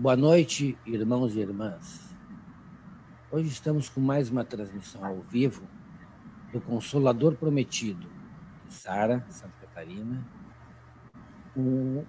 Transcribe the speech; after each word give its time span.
Boa 0.00 0.16
noite, 0.16 0.78
irmãos 0.86 1.34
e 1.34 1.40
irmãs. 1.40 2.14
Hoje 3.32 3.48
estamos 3.48 3.88
com 3.88 4.00
mais 4.00 4.30
uma 4.30 4.44
transmissão 4.44 5.04
ao 5.04 5.16
vivo 5.22 5.66
do 6.52 6.60
Consolador 6.60 7.34
Prometido, 7.34 8.08
de 8.68 8.74
Sara, 8.74 9.26
Santa 9.28 9.54
Catarina, 9.60 10.24
com, 11.52 12.04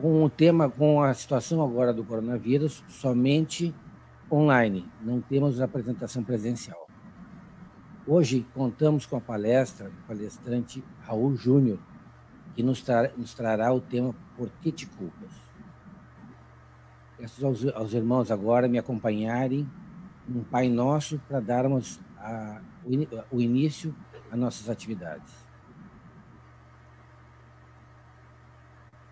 o 0.00 0.28
tema, 0.28 0.68
com 0.68 1.00
a 1.00 1.14
situação 1.14 1.62
agora 1.62 1.92
do 1.92 2.02
coronavírus, 2.02 2.82
somente 2.88 3.72
online, 4.28 4.84
não 5.00 5.20
temos 5.20 5.60
apresentação 5.60 6.24
presencial. 6.24 6.88
Hoje 8.04 8.44
contamos 8.52 9.06
com 9.06 9.16
a 9.16 9.20
palestra 9.20 9.88
do 9.88 10.02
palestrante 10.08 10.82
Raul 11.02 11.36
Júnior, 11.36 11.78
que 12.56 12.62
nos, 12.64 12.84
nos 13.16 13.34
trará 13.34 13.72
o 13.72 13.80
tema 13.80 14.12
Por 14.36 14.50
que 14.60 14.72
te 14.72 14.84
culpas? 14.84 15.51
Peço 17.22 17.46
aos, 17.46 17.64
aos 17.68 17.92
irmãos 17.92 18.32
agora 18.32 18.66
me 18.66 18.80
acompanharem 18.80 19.70
um 20.28 20.42
Pai 20.42 20.68
Nosso 20.68 21.20
para 21.28 21.38
darmos 21.38 22.00
a, 22.18 22.60
o, 22.84 23.36
o 23.36 23.40
início 23.40 23.94
às 24.28 24.36
nossas 24.36 24.68
atividades. 24.68 25.32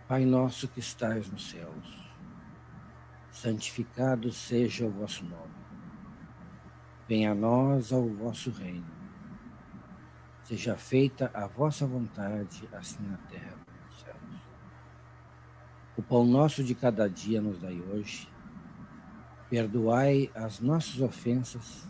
Pai 0.09 0.25
nosso 0.25 0.67
que 0.67 0.81
estais 0.81 1.31
nos 1.31 1.51
céus, 1.51 2.13
santificado 3.31 4.33
seja 4.33 4.87
o 4.87 4.91
vosso 4.91 5.25
nome. 5.25 5.55
Venha 7.07 7.31
a 7.31 7.35
nós 7.35 7.93
ao 7.93 8.09
vosso 8.09 8.51
reino. 8.51 8.91
Seja 10.43 10.77
feita 10.77 11.31
a 11.33 11.47
vossa 11.47 11.87
vontade, 11.87 12.69
assim 12.73 13.05
na 13.07 13.19
terra 13.29 13.70
o 16.01 16.03
pão 16.03 16.25
nosso 16.25 16.65
de 16.65 16.75
cada 16.75 17.07
dia 17.11 17.43
nos 17.43 17.59
dai 17.59 17.79
hoje. 17.79 18.27
Perdoai 19.51 20.31
as 20.35 20.59
nossas 20.59 20.99
ofensas, 20.99 21.87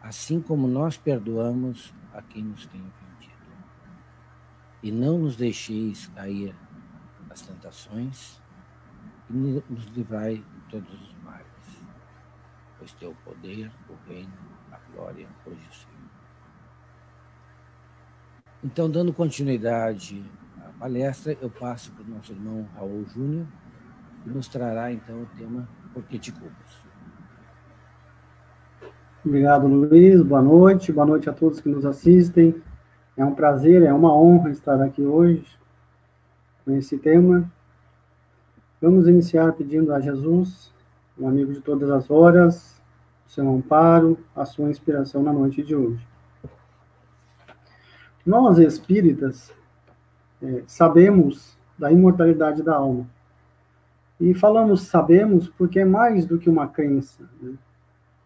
assim 0.00 0.40
como 0.40 0.68
nós 0.68 0.96
perdoamos 0.96 1.92
a 2.14 2.22
quem 2.22 2.44
nos 2.44 2.64
tem 2.66 2.80
ofendido. 2.80 3.34
E 4.84 4.92
não 4.92 5.18
nos 5.18 5.34
deixeis 5.34 6.06
cair 6.14 6.54
nas 7.28 7.42
tentações, 7.42 8.40
e 9.28 9.32
nos 9.32 9.86
livrai 9.86 10.36
de 10.36 10.60
todos 10.70 10.94
os 10.94 11.14
males. 11.24 11.44
Pois 12.78 12.92
teu 12.92 13.16
poder, 13.24 13.68
o 13.88 13.96
reino, 14.08 14.32
a 14.70 14.78
glória, 14.92 15.28
hoje 15.44 15.68
e 18.62 18.66
Então, 18.66 18.88
dando 18.88 19.12
continuidade 19.12 20.24
palestra, 20.78 21.36
eu 21.40 21.50
passo 21.50 21.90
para 21.92 22.04
o 22.04 22.08
nosso 22.08 22.32
irmão 22.32 22.66
Raul 22.76 23.04
Júnior, 23.06 23.46
que 24.22 24.30
nos 24.30 24.48
trará 24.48 24.92
então 24.92 25.22
o 25.22 25.26
tema 25.36 25.68
Por 25.92 26.04
que 26.04 26.18
te 26.18 26.30
culpas? 26.32 26.88
Obrigado, 29.24 29.66
Luiz. 29.66 30.22
Boa 30.22 30.40
noite. 30.40 30.92
Boa 30.92 31.06
noite 31.06 31.28
a 31.28 31.32
todos 31.32 31.60
que 31.60 31.68
nos 31.68 31.84
assistem. 31.84 32.62
É 33.16 33.24
um 33.24 33.34
prazer, 33.34 33.82
é 33.82 33.92
uma 33.92 34.14
honra 34.14 34.50
estar 34.50 34.80
aqui 34.80 35.02
hoje 35.02 35.58
com 36.64 36.72
esse 36.72 36.96
tema. 36.98 37.50
Vamos 38.80 39.08
iniciar 39.08 39.52
pedindo 39.54 39.92
a 39.92 40.00
Jesus, 40.00 40.72
o 41.18 41.26
amigo 41.26 41.52
de 41.52 41.60
todas 41.60 41.90
as 41.90 42.08
horas, 42.10 42.80
o 43.26 43.30
seu 43.30 43.48
amparo, 43.48 44.16
a 44.36 44.44
sua 44.44 44.70
inspiração 44.70 45.22
na 45.22 45.32
noite 45.32 45.64
de 45.64 45.74
hoje. 45.74 46.06
Nós, 48.24 48.58
espíritas, 48.58 49.52
é, 50.42 50.62
sabemos 50.66 51.56
da 51.78 51.90
imortalidade 51.92 52.62
da 52.62 52.74
alma. 52.74 53.06
E 54.20 54.34
falamos 54.34 54.82
sabemos 54.82 55.48
porque 55.48 55.80
é 55.80 55.84
mais 55.84 56.26
do 56.26 56.38
que 56.38 56.50
uma 56.50 56.66
crença. 56.66 57.22
Né? 57.40 57.54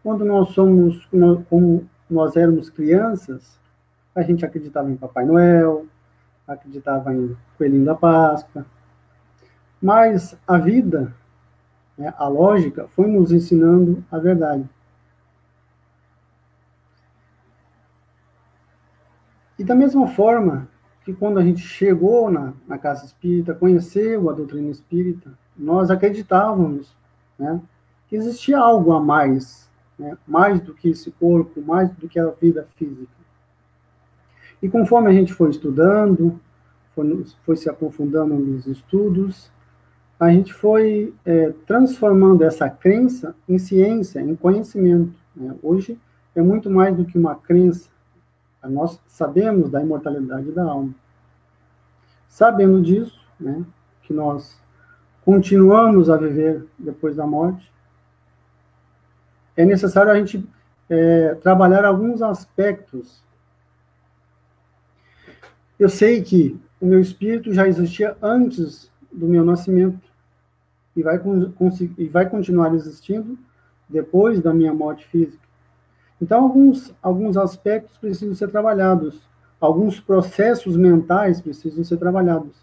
Quando 0.02 0.24
nós 0.24 0.48
somos, 0.50 1.06
como 1.48 1.88
nós 2.08 2.36
éramos 2.36 2.70
crianças, 2.70 3.58
a 4.14 4.22
gente 4.22 4.44
acreditava 4.44 4.90
em 4.90 4.96
Papai 4.96 5.24
Noel, 5.24 5.86
acreditava 6.46 7.14
em 7.14 7.36
Coelhinho 7.56 7.84
da 7.84 7.94
Páscoa. 7.94 8.64
Mas 9.80 10.36
a 10.46 10.58
vida, 10.58 11.14
né, 11.96 12.12
a 12.16 12.28
lógica, 12.28 12.88
foi 12.88 13.06
nos 13.06 13.32
ensinando 13.32 14.04
a 14.10 14.18
verdade. 14.18 14.68
E 19.58 19.64
da 19.64 19.74
mesma 19.74 20.08
forma 20.08 20.68
que 21.04 21.12
quando 21.12 21.38
a 21.38 21.42
gente 21.42 21.60
chegou 21.60 22.30
na, 22.30 22.52
na 22.66 22.78
casa 22.78 23.04
espírita, 23.04 23.54
conheceu 23.54 24.30
a 24.30 24.32
doutrina 24.32 24.70
espírita, 24.70 25.32
nós 25.56 25.90
acreditávamos 25.90 26.94
né, 27.38 27.60
que 28.08 28.16
existia 28.16 28.58
algo 28.58 28.92
a 28.92 29.00
mais, 29.00 29.70
né, 29.98 30.16
mais 30.26 30.60
do 30.60 30.74
que 30.74 30.90
esse 30.90 31.10
corpo, 31.10 31.60
mais 31.60 31.90
do 31.90 32.08
que 32.08 32.18
a 32.18 32.28
vida 32.30 32.66
física. 32.76 33.22
E 34.62 34.68
conforme 34.68 35.08
a 35.08 35.12
gente 35.12 35.32
foi 35.34 35.50
estudando, 35.50 36.40
foi, 36.94 37.24
foi 37.44 37.56
se 37.56 37.68
aprofundando 37.68 38.34
nos 38.34 38.66
estudos, 38.66 39.50
a 40.20 40.30
gente 40.30 40.54
foi 40.54 41.12
é, 41.24 41.52
transformando 41.66 42.44
essa 42.44 42.70
crença 42.70 43.34
em 43.48 43.58
ciência, 43.58 44.20
em 44.20 44.36
conhecimento. 44.36 45.18
Né? 45.34 45.52
Hoje 45.60 45.98
é 46.34 46.40
muito 46.40 46.70
mais 46.70 46.96
do 46.96 47.04
que 47.04 47.18
uma 47.18 47.34
crença, 47.34 47.90
nós 48.68 49.00
sabemos 49.06 49.70
da 49.70 49.82
imortalidade 49.82 50.50
da 50.52 50.64
alma. 50.64 50.94
Sabendo 52.28 52.80
disso, 52.80 53.20
né, 53.38 53.64
que 54.02 54.12
nós 54.12 54.60
continuamos 55.24 56.08
a 56.08 56.16
viver 56.16 56.66
depois 56.78 57.16
da 57.16 57.26
morte, 57.26 57.70
é 59.56 59.64
necessário 59.64 60.10
a 60.10 60.16
gente 60.16 60.46
é, 60.88 61.34
trabalhar 61.36 61.84
alguns 61.84 62.22
aspectos. 62.22 63.22
Eu 65.78 65.88
sei 65.88 66.22
que 66.22 66.58
o 66.80 66.86
meu 66.86 67.00
espírito 67.00 67.52
já 67.52 67.66
existia 67.66 68.16
antes 68.22 68.90
do 69.12 69.26
meu 69.26 69.44
nascimento 69.44 70.00
e 70.96 71.02
vai, 71.02 71.20
e 71.98 72.08
vai 72.08 72.28
continuar 72.28 72.74
existindo 72.74 73.38
depois 73.88 74.40
da 74.40 74.52
minha 74.54 74.72
morte 74.72 75.06
física. 75.06 75.41
Então, 76.22 76.44
alguns, 76.44 76.94
alguns 77.02 77.36
aspectos 77.36 77.98
precisam 77.98 78.32
ser 78.32 78.48
trabalhados, 78.48 79.20
alguns 79.60 79.98
processos 79.98 80.76
mentais 80.76 81.40
precisam 81.40 81.82
ser 81.82 81.96
trabalhados 81.96 82.62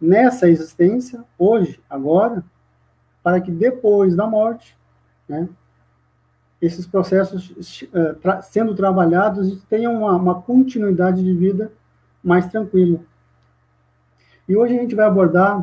nessa 0.00 0.48
existência, 0.48 1.22
hoje, 1.38 1.78
agora, 1.88 2.42
para 3.22 3.42
que 3.42 3.50
depois 3.50 4.16
da 4.16 4.26
morte, 4.26 4.74
né, 5.28 5.46
esses 6.62 6.86
processos 6.86 7.86
tra 8.22 8.40
sendo 8.40 8.74
trabalhados 8.74 9.62
tenham 9.64 9.94
uma, 9.94 10.16
uma 10.16 10.40
continuidade 10.40 11.22
de 11.22 11.34
vida 11.34 11.70
mais 12.22 12.46
tranquila. 12.46 13.00
E 14.48 14.56
hoje 14.56 14.78
a 14.78 14.80
gente 14.80 14.94
vai 14.94 15.06
abordar 15.06 15.60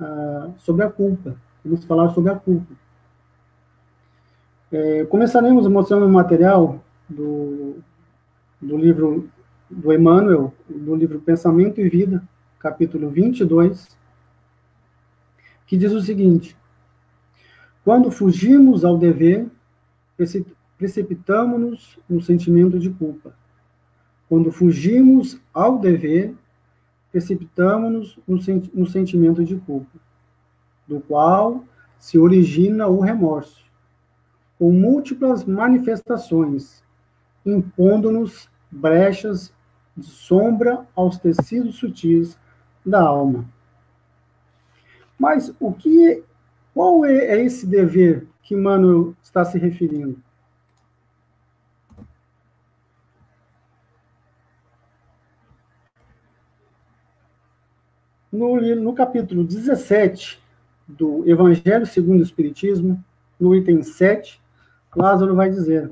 uh, 0.00 0.54
sobre 0.56 0.82
a 0.82 0.90
culpa. 0.90 1.36
Vamos 1.62 1.84
falar 1.84 2.08
sobre 2.14 2.32
a 2.32 2.36
culpa. 2.36 2.72
É, 4.76 5.04
começaremos 5.04 5.68
mostrando 5.68 6.04
o 6.04 6.08
material 6.08 6.82
do, 7.08 7.76
do 8.60 8.76
livro 8.76 9.30
do 9.70 9.92
Emmanuel, 9.92 10.52
do 10.68 10.96
livro 10.96 11.20
Pensamento 11.20 11.80
e 11.80 11.88
Vida, 11.88 12.20
capítulo 12.58 13.08
22, 13.08 13.96
que 15.64 15.76
diz 15.76 15.92
o 15.92 16.00
seguinte: 16.00 16.56
Quando 17.84 18.10
fugimos 18.10 18.84
ao 18.84 18.98
dever, 18.98 19.46
precipitamos-nos 20.76 21.96
no 22.10 22.20
sentimento 22.20 22.76
de 22.76 22.90
culpa. 22.90 23.32
Quando 24.28 24.50
fugimos 24.50 25.40
ao 25.52 25.78
dever, 25.78 26.34
precipitamos-nos 27.12 28.18
no, 28.26 28.36
no 28.74 28.86
sentimento 28.88 29.44
de 29.44 29.54
culpa, 29.54 30.00
do 30.84 30.98
qual 30.98 31.62
se 31.96 32.18
origina 32.18 32.88
o 32.88 32.98
remorso 32.98 33.63
com 34.58 34.70
múltiplas 34.70 35.44
manifestações, 35.44 36.82
impondo-nos 37.44 38.48
brechas 38.70 39.52
de 39.96 40.06
sombra 40.06 40.86
aos 40.94 41.18
tecidos 41.18 41.76
sutis 41.76 42.38
da 42.84 43.00
alma. 43.00 43.44
Mas 45.18 45.54
o 45.60 45.72
que, 45.72 46.22
qual 46.72 47.04
é, 47.04 47.16
é 47.26 47.44
esse 47.44 47.66
dever 47.66 48.26
que 48.42 48.56
Manuel 48.56 49.14
está 49.22 49.44
se 49.44 49.58
referindo? 49.58 50.22
No, 58.30 58.60
no 58.60 58.92
capítulo 58.92 59.44
17 59.44 60.42
do 60.88 61.22
Evangelho 61.28 61.86
segundo 61.86 62.18
o 62.18 62.24
Espiritismo, 62.24 63.02
no 63.38 63.54
item 63.54 63.82
7, 63.82 64.42
Lázaro 64.96 65.34
vai 65.34 65.50
dizer: 65.50 65.90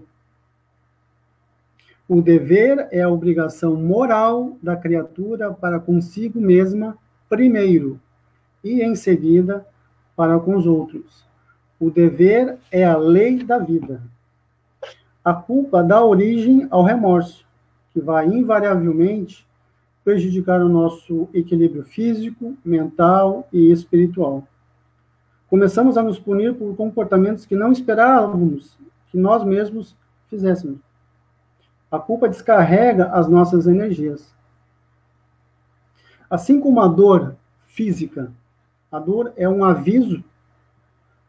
o 2.08 2.20
dever 2.20 2.88
é 2.90 3.00
a 3.00 3.08
obrigação 3.08 3.74
moral 3.74 4.58
da 4.62 4.76
criatura 4.76 5.52
para 5.52 5.80
consigo 5.80 6.40
mesma, 6.40 6.96
primeiro, 7.28 7.98
e 8.62 8.82
em 8.82 8.94
seguida 8.94 9.66
para 10.14 10.38
com 10.38 10.56
os 10.56 10.66
outros. 10.66 11.24
O 11.80 11.90
dever 11.90 12.58
é 12.70 12.84
a 12.84 12.96
lei 12.96 13.42
da 13.42 13.58
vida. 13.58 14.02
A 15.24 15.32
culpa 15.32 15.82
dá 15.82 16.04
origem 16.04 16.66
ao 16.70 16.84
remorso, 16.84 17.46
que 17.92 18.00
vai 18.00 18.26
invariavelmente 18.26 19.46
prejudicar 20.04 20.60
o 20.60 20.68
nosso 20.68 21.28
equilíbrio 21.32 21.84
físico, 21.84 22.56
mental 22.64 23.48
e 23.52 23.70
espiritual. 23.70 24.46
Começamos 25.48 25.96
a 25.96 26.02
nos 26.02 26.18
punir 26.18 26.54
por 26.54 26.74
comportamentos 26.76 27.46
que 27.46 27.54
não 27.54 27.72
esperávamos 27.72 28.76
que 29.12 29.18
nós 29.18 29.44
mesmos 29.44 29.94
fizéssemos. 30.28 30.80
A 31.90 31.98
culpa 31.98 32.30
descarrega 32.30 33.10
as 33.12 33.28
nossas 33.28 33.66
energias. 33.66 34.34
Assim 36.30 36.58
como 36.58 36.80
a 36.80 36.88
dor 36.88 37.36
física, 37.66 38.32
a 38.90 38.98
dor 38.98 39.34
é 39.36 39.46
um 39.46 39.62
aviso 39.62 40.24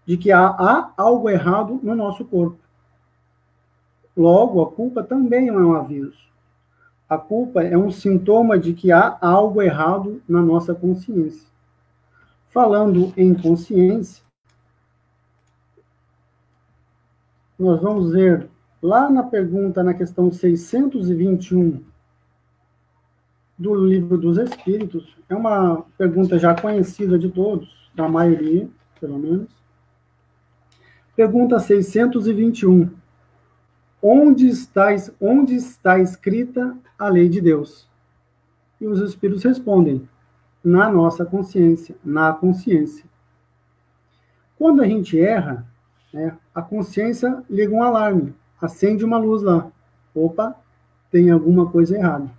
de 0.06 0.15
que 0.15 0.31
há, 0.31 0.47
há 0.47 0.94
algo 0.95 1.30
errado 1.30 1.81
no 1.83 1.94
nosso 1.94 2.24
corpo. 2.24 2.57
Logo, 4.15 4.62
a 4.62 4.71
culpa 4.71 5.03
também 5.03 5.50
é 5.50 5.51
um 5.51 5.74
aviso. 5.74 6.18
A 7.09 7.18
culpa 7.18 7.62
é 7.63 7.77
um 7.77 7.91
sintoma 7.91 8.57
de 8.57 8.74
que 8.74 8.94
há 8.94 9.18
algo 9.19 9.62
errado 9.62 10.21
na 10.27 10.41
nossa 10.41 10.74
consciência. 10.74 11.50
Falando 12.47 13.12
em 13.18 13.33
consciência, 13.33 14.24
nós 17.57 17.81
vamos 17.81 18.11
ver 18.11 18.50
lá 18.81 19.09
na 19.09 19.23
pergunta, 19.23 19.83
na 19.83 19.94
questão 19.94 20.31
621 20.31 21.81
do 23.57 23.75
Livro 23.75 24.17
dos 24.17 24.38
Espíritos, 24.38 25.15
é 25.29 25.35
uma 25.35 25.85
pergunta 25.97 26.38
já 26.38 26.59
conhecida 26.59 27.17
de 27.17 27.29
todos, 27.29 27.89
da 27.95 28.09
maioria, 28.09 28.67
pelo 29.00 29.17
menos. 29.17 29.50
Pergunta 31.15 31.59
621. 31.59 32.89
Onde 34.01 34.47
está, 34.47 34.88
onde 35.21 35.56
está 35.56 35.99
escrita 35.99 36.75
a 36.97 37.07
lei 37.07 37.29
de 37.29 37.39
Deus? 37.39 37.88
E 38.81 38.88
os 38.88 38.99
Espíritos 38.99 39.44
respondem: 39.44 40.09
na 40.63 40.89
nossa 40.89 41.25
consciência, 41.25 41.95
na 42.03 42.33
consciência. 42.33 43.06
Quando 44.57 44.81
a 44.81 44.88
gente 44.88 45.19
erra, 45.19 45.65
né, 46.13 46.38
a 46.54 46.62
consciência 46.62 47.44
liga 47.50 47.74
um 47.74 47.81
alarme, 47.81 48.36
acende 48.62 49.04
uma 49.04 49.18
luz 49.18 49.42
lá. 49.42 49.68
Opa, 50.13 50.56
tem 51.12 51.31
alguma 51.31 51.69
coisa 51.69 51.98
errada. 51.98 52.30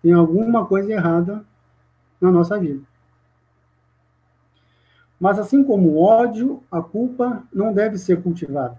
Tem 0.00 0.12
alguma 0.12 0.64
coisa 0.64 0.92
errada 0.92 1.44
na 2.20 2.30
nossa 2.30 2.58
vida. 2.58 2.80
Mas 5.18 5.38
assim 5.38 5.64
como 5.64 5.88
o 5.88 6.02
ódio, 6.02 6.62
a 6.70 6.80
culpa 6.80 7.42
não 7.52 7.72
deve 7.72 7.98
ser 7.98 8.22
cultivada. 8.22 8.76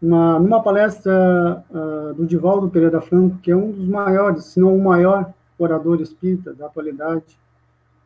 Uma, 0.00 0.38
numa 0.38 0.62
palestra 0.62 1.64
uh, 1.70 2.14
do 2.14 2.26
Divaldo 2.26 2.68
Pereira 2.68 3.00
Franco, 3.00 3.38
que 3.38 3.50
é 3.50 3.56
um 3.56 3.72
dos 3.72 3.88
maiores, 3.88 4.44
se 4.44 4.60
não 4.60 4.76
o 4.76 4.82
maior 4.82 5.32
orador 5.58 6.00
espírita 6.00 6.52
da 6.52 6.66
atualidade, 6.66 7.38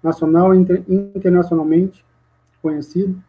nacional 0.03 0.55
e 0.55 0.59
inter, 0.59 0.85
internacionalmente 0.89 2.05
conhecido, 2.63 3.21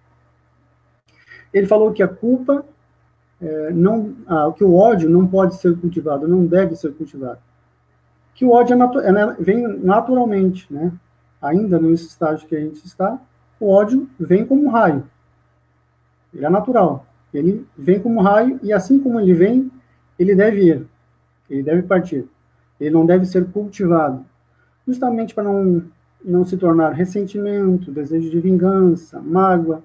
ele 1.54 1.68
falou 1.68 1.92
que 1.92 2.04
a 2.04 2.08
culpa 2.08 2.66
é, 3.42 3.72
não, 3.72 4.16
ah, 4.28 4.52
que 4.56 4.64
o 4.64 4.76
ódio 4.76 5.10
não 5.10 5.26
pode 5.26 5.56
ser 5.56 5.78
cultivado, 5.78 6.28
não 6.28 6.46
deve 6.46 6.76
ser 6.76 6.94
cultivado. 6.94 7.40
Que 8.36 8.46
o 8.46 8.52
ódio 8.52 8.74
é 8.74 8.78
natu 8.78 9.00
é, 9.00 9.36
vem 9.40 9.68
naturalmente, 9.80 10.72
né? 10.72 10.92
Ainda 11.42 11.80
nesse 11.80 12.08
estágio 12.08 12.48
que 12.48 12.56
a 12.56 12.60
gente 12.60 12.86
está, 12.86 13.20
o 13.60 13.70
ódio 13.70 14.10
vem 14.20 14.46
como 14.46 14.66
um 14.66 14.70
raio. 14.70 15.04
Ele 16.34 16.46
é 16.46 16.50
natural. 16.50 17.06
Ele 17.34 17.66
vem 17.78 18.00
como 18.00 18.20
um 18.20 18.24
raio 18.24 18.60
e 18.62 18.74
assim 18.74 19.00
como 19.00 19.20
ele 19.20 19.34
vem, 19.34 19.72
ele 20.18 20.36
deve 20.36 20.66
ir. 20.66 20.88
Ele 21.50 21.64
deve 21.64 21.84
partir. 21.84 22.28
Ele 22.80 22.92
não 22.92 23.06
deve 23.06 23.26
ser 23.26 23.50
cultivado, 23.52 24.26
justamente 24.86 25.34
para 25.34 25.44
não 25.44 25.84
não 26.24 26.44
se 26.44 26.58
tornar 26.58 26.92
ressentimento, 26.92 27.92
desejo 27.92 28.30
de 28.30 28.40
vingança, 28.42 29.22
mágoa, 29.22 29.82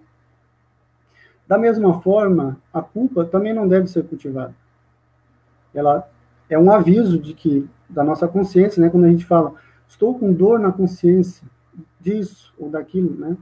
da 1.46 1.58
mesma 1.58 2.00
forma, 2.00 2.58
a 2.73 2.81
culpa 2.81 3.25
também 3.25 3.52
não 3.52 3.69
deve 3.69 3.87
ser 3.87 4.05
cultivada. 4.05 4.55
Ela 5.75 6.08
é 6.49 6.58
um 6.58 6.70
aviso 6.70 7.19
de 7.19 7.35
que 7.35 7.69
da 7.88 8.02
nossa 8.02 8.26
consciência, 8.26 8.81
né, 8.81 8.88
quando 8.88 9.05
a 9.05 9.11
gente 9.11 9.25
fala, 9.25 9.55
estou 9.87 10.19
com 10.19 10.32
dor 10.32 10.58
na 10.58 10.73
consciência 10.73 11.46
disso 12.00 12.52
ou 12.58 12.69
daquilo, 12.69 13.14
né? 13.17 13.37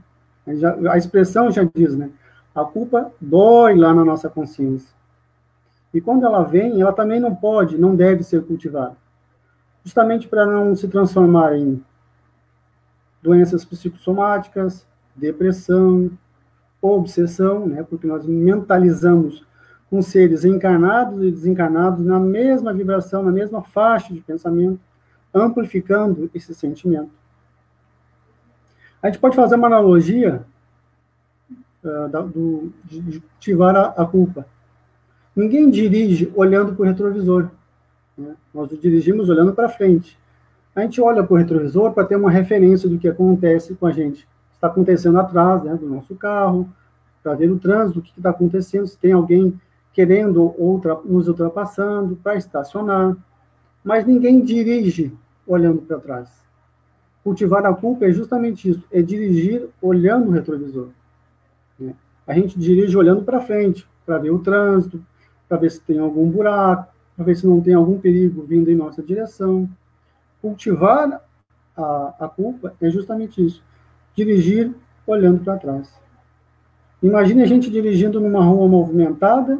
A, 0.45 0.55
já, 0.55 0.91
a 0.91 0.97
expressão 0.97 1.51
já 1.51 1.63
diz, 1.63 1.95
né? 1.95 2.09
A 2.53 2.63
culpa 2.63 3.11
dói 3.19 3.75
lá 3.75 3.93
na 3.93 4.03
nossa 4.03 4.29
consciência. 4.29 4.93
E 5.93 6.01
quando 6.01 6.25
ela 6.25 6.43
vem, 6.43 6.81
ela 6.81 6.91
também 6.91 7.19
não 7.19 7.33
pode, 7.33 7.77
não 7.77 7.95
deve 7.95 8.23
ser 8.23 8.43
cultivada. 8.43 8.97
Justamente 9.83 10.27
para 10.27 10.45
não 10.45 10.75
se 10.75 10.87
transformar 10.87 11.55
em 11.57 11.83
doenças 13.21 13.63
psicossomáticas, 13.63 14.85
depressão, 15.15 16.11
obsessão, 16.91 17.67
né, 17.67 17.83
porque 17.83 18.05
nós 18.05 18.25
mentalizamos 18.25 19.45
com 19.89 20.01
seres 20.01 20.43
encarnados 20.43 21.23
e 21.23 21.31
desencarnados 21.31 22.03
na 22.03 22.19
mesma 22.19 22.73
vibração, 22.73 23.23
na 23.23 23.31
mesma 23.31 23.61
faixa 23.61 24.13
de 24.13 24.21
pensamento, 24.21 24.79
amplificando 25.33 26.29
esse 26.33 26.53
sentimento. 26.53 27.11
A 29.01 29.07
gente 29.07 29.19
pode 29.19 29.35
fazer 29.35 29.55
uma 29.55 29.67
analogia 29.67 30.43
uh, 31.83 32.09
da, 32.09 32.21
do, 32.21 32.73
de 32.85 33.21
ativar 33.37 33.75
a, 33.75 33.87
a, 33.89 34.05
culpa. 34.05 34.47
Ninguém 35.35 35.69
dirige 35.69 36.31
olhando 36.35 36.73
para 36.73 36.83
o 36.83 36.85
retrovisor. 36.85 37.49
Né? 38.17 38.35
Nós 38.53 38.69
dirigimos 38.79 39.29
olhando 39.29 39.53
para 39.53 39.69
frente. 39.69 40.17
A 40.75 40.81
gente 40.81 40.99
olha 41.01 41.23
para 41.23 41.33
o 41.33 41.37
retrovisor 41.37 41.91
para 41.91 42.05
ter 42.05 42.15
uma 42.15 42.31
referência 42.31 42.89
do 42.89 42.97
que 42.97 43.07
acontece 43.07 43.75
com 43.75 43.85
a 43.85 43.91
gente 43.91 44.27
está 44.63 44.67
acontecendo 44.69 45.19
atrás 45.19 45.61
né, 45.63 45.75
do 45.75 45.89
nosso 45.89 46.15
carro, 46.15 46.69
para 47.21 47.35
ver 47.35 47.51
o 47.51 47.59
trânsito, 47.59 47.99
o 47.99 48.01
que 48.01 48.13
está 48.17 48.29
acontecendo, 48.29 48.87
se 48.87 48.97
tem 48.97 49.11
alguém 49.11 49.59
querendo 49.91 50.55
outra, 50.57 50.95
nos 51.03 51.27
ultrapassando, 51.27 52.15
para 52.15 52.35
estacionar. 52.35 53.15
Mas 53.83 54.05
ninguém 54.05 54.41
dirige 54.41 55.13
olhando 55.45 55.81
para 55.81 55.99
trás. 55.99 56.43
Cultivar 57.23 57.65
a 57.65 57.73
culpa 57.73 58.05
é 58.05 58.11
justamente 58.11 58.69
isso, 58.69 58.83
é 58.89 59.01
dirigir 59.01 59.67
olhando 59.81 60.29
o 60.29 60.31
retrovisor. 60.31 60.89
Né? 61.77 61.93
A 62.25 62.33
gente 62.33 62.57
dirige 62.57 62.95
olhando 62.95 63.23
para 63.23 63.41
frente, 63.41 63.85
para 64.05 64.17
ver 64.17 64.31
o 64.31 64.39
trânsito, 64.39 65.03
para 65.47 65.57
ver 65.57 65.71
se 65.71 65.81
tem 65.81 65.99
algum 65.99 66.29
buraco, 66.29 66.93
para 67.15 67.25
ver 67.25 67.35
se 67.35 67.45
não 67.45 67.61
tem 67.61 67.73
algum 67.73 67.99
perigo 67.99 68.43
vindo 68.43 68.71
em 68.71 68.75
nossa 68.75 69.03
direção. 69.03 69.69
Cultivar 70.41 71.21
a, 71.75 72.13
a 72.19 72.27
culpa 72.29 72.73
é 72.81 72.89
justamente 72.89 73.45
isso, 73.45 73.63
dirigir 74.15 74.73
olhando 75.05 75.43
para 75.43 75.57
trás. 75.57 75.93
Imagine 77.01 77.43
a 77.43 77.45
gente 77.45 77.69
dirigindo 77.69 78.19
numa 78.19 78.43
rua 78.43 78.67
movimentada, 78.67 79.59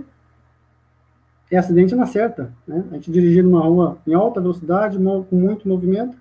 é 1.51 1.57
acidente 1.57 1.93
na 1.93 2.05
certa, 2.05 2.53
né? 2.65 2.83
A 2.91 2.95
gente 2.95 3.11
dirigir 3.11 3.43
numa 3.43 3.61
rua 3.61 3.97
em 4.07 4.13
alta 4.13 4.41
velocidade, 4.41 4.97
com 4.97 5.35
muito 5.35 5.67
movimento, 5.67 6.17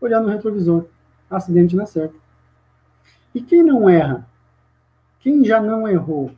olhando 0.00 0.26
no 0.26 0.32
retrovisor, 0.32 0.86
acidente 1.28 1.74
na 1.74 1.84
certa. 1.84 2.14
E 3.34 3.40
quem 3.40 3.62
não 3.62 3.88
erra? 3.88 4.28
Quem 5.20 5.44
já 5.44 5.60
não 5.60 5.88
errou? 5.88 6.30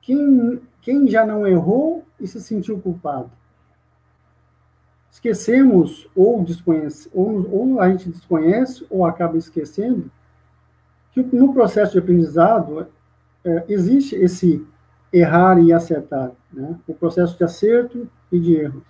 Quem, 0.00 0.60
quem 0.80 1.06
já 1.08 1.26
não 1.26 1.46
errou 1.46 2.04
e 2.18 2.26
se 2.26 2.40
sentiu 2.40 2.80
culpado? 2.80 3.30
Esquecemos 5.10 6.08
ou 6.14 6.42
desconhece, 6.42 7.10
ou, 7.12 7.46
ou 7.50 7.80
a 7.80 7.90
gente 7.90 8.08
desconhece 8.08 8.86
ou 8.88 9.04
acaba 9.04 9.36
esquecendo 9.36 10.10
que 11.24 11.36
no 11.36 11.52
processo 11.52 11.92
de 11.92 11.98
aprendizado 11.98 12.86
é, 13.44 13.64
existe 13.68 14.14
esse 14.16 14.66
errar 15.12 15.58
e 15.58 15.72
acertar, 15.72 16.32
né? 16.52 16.78
o 16.86 16.94
processo 16.94 17.36
de 17.36 17.44
acerto 17.44 18.08
e 18.30 18.38
de 18.38 18.54
erros. 18.54 18.82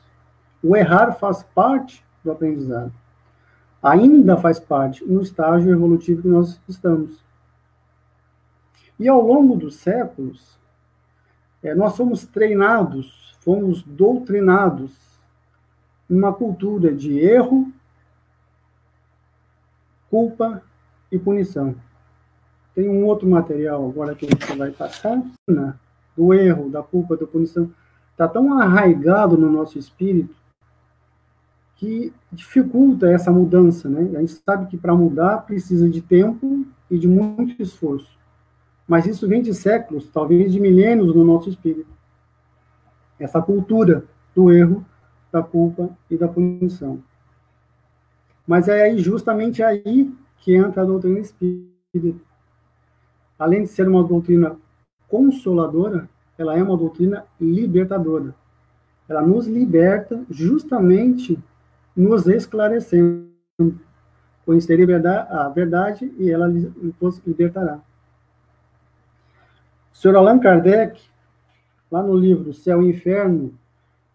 O 0.63 0.77
errar 0.77 1.13
faz 1.13 1.43
parte 1.43 2.05
do 2.25 2.33
aprendizado. 2.33 2.93
Ainda 3.83 4.37
faz 4.37 4.59
parte 4.59 5.05
no 5.05 5.23
estágio 5.23 5.71
evolutivo 5.71 6.23
que 6.23 6.29
nós 6.29 6.61
estamos. 6.69 7.25
E 8.99 9.09
ao 9.09 9.25
longo 9.25 9.57
dos 9.57 9.77
séculos, 9.77 10.59
é, 11.63 11.75
nós 11.75 11.97
fomos 11.97 12.27
treinados, 12.27 13.37
fomos 13.41 13.83
doutrinados 13.85 14.93
numa 16.09 16.33
cultura 16.33 16.93
de 16.93 17.19
erro, 17.21 17.73
culpa 20.11 20.63
e 21.13 21.19
punição. 21.19 21.77
Tem 22.79 22.89
um 22.89 23.05
outro 23.07 23.29
material 23.29 23.89
agora 23.89 24.15
que 24.15 24.25
a 24.25 24.29
gente 24.29 24.57
vai 24.57 24.71
passar, 24.71 25.21
né? 25.49 25.75
do 26.17 26.33
erro, 26.33 26.71
da 26.71 26.81
culpa, 26.81 27.17
da 27.17 27.27
punição. 27.27 27.73
Está 28.13 28.29
tão 28.29 28.57
arraigado 28.57 29.37
no 29.37 29.51
nosso 29.51 29.77
espírito 29.81 30.33
que 31.75 32.13
dificulta 32.31 33.11
essa 33.11 33.33
mudança, 33.33 33.89
né? 33.89 34.17
A 34.17 34.21
gente 34.21 34.41
sabe 34.47 34.67
que 34.67 34.77
para 34.77 34.95
mudar 34.95 35.39
precisa 35.39 35.91
de 35.91 36.01
tempo 36.01 36.65
e 36.89 36.97
de 36.97 37.09
muito 37.09 37.61
esforço. 37.61 38.17
Mas 38.87 39.07
isso 39.07 39.27
vem 39.27 39.43
de 39.43 39.53
séculos, 39.53 40.09
talvez 40.09 40.53
de 40.53 40.61
milênios 40.61 41.13
no 41.13 41.25
nosso 41.25 41.49
espírito. 41.49 41.91
Essa 43.19 43.43
cultura 43.43 44.05
do 44.37 44.53
erro, 44.53 44.87
da 45.33 45.43
culpa 45.43 45.91
e 46.09 46.17
da 46.17 46.29
punição. 46.29 47.03
Mas 48.47 48.69
é 48.69 48.85
aí 48.85 48.99
justamente 48.99 49.65
aí 49.65 50.15
que 50.37 50.55
entra 50.55 50.83
a 50.83 50.87
doutrina 50.87 51.19
espírita. 51.19 52.28
Além 53.39 53.63
de 53.63 53.69
ser 53.69 53.87
uma 53.87 54.03
doutrina 54.03 54.57
consoladora, 55.09 56.09
ela 56.37 56.57
é 56.57 56.63
uma 56.63 56.77
doutrina 56.77 57.25
libertadora. 57.41 58.35
Ela 59.09 59.23
nos 59.23 59.47
liberta 59.47 60.23
justamente 60.29 61.39
nos 61.97 62.27
esclarecendo. 62.27 63.29
Conhecer 64.45 64.81
a 65.31 65.49
verdade 65.49 66.13
e 66.19 66.31
ela 66.31 66.49
nos 66.49 67.21
libertará. 67.27 67.81
O 69.93 69.97
senhor 69.97 70.17
Allan 70.17 70.39
Kardec, 70.39 71.03
lá 71.91 72.03
no 72.03 72.17
livro 72.17 72.55
Céu 72.55 72.83
e 72.83 72.91
Inferno, 72.91 73.53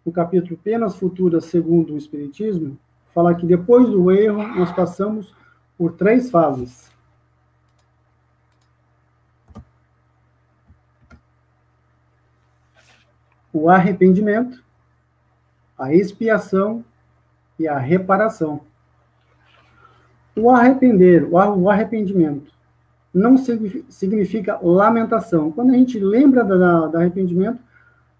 no 0.05 0.11
capítulo 0.11 0.57
Penas 0.63 0.95
Futuras 0.95 1.45
segundo 1.45 1.93
o 1.93 1.97
Espiritismo, 1.97 2.77
fala 3.13 3.35
que 3.35 3.45
depois 3.45 3.89
do 3.89 4.11
erro 4.11 4.41
nós 4.55 4.71
passamos 4.71 5.35
por 5.77 5.93
três 5.93 6.31
fases. 6.31 6.92
O 13.53 13.69
arrependimento, 13.69 14.61
a 15.77 15.93
expiação 15.93 16.83
e 17.57 17.67
a 17.67 17.77
reparação. 17.77 18.61
O 20.35 20.49
arrepender, 20.49 21.27
o 21.31 21.69
arrependimento, 21.69 22.51
não 23.13 23.37
significa 23.37 24.57
lamentação. 24.59 25.51
Quando 25.51 25.69
a 25.69 25.77
gente 25.77 25.99
lembra 25.99 26.43
do 26.43 26.97
arrependimento, 26.97 27.59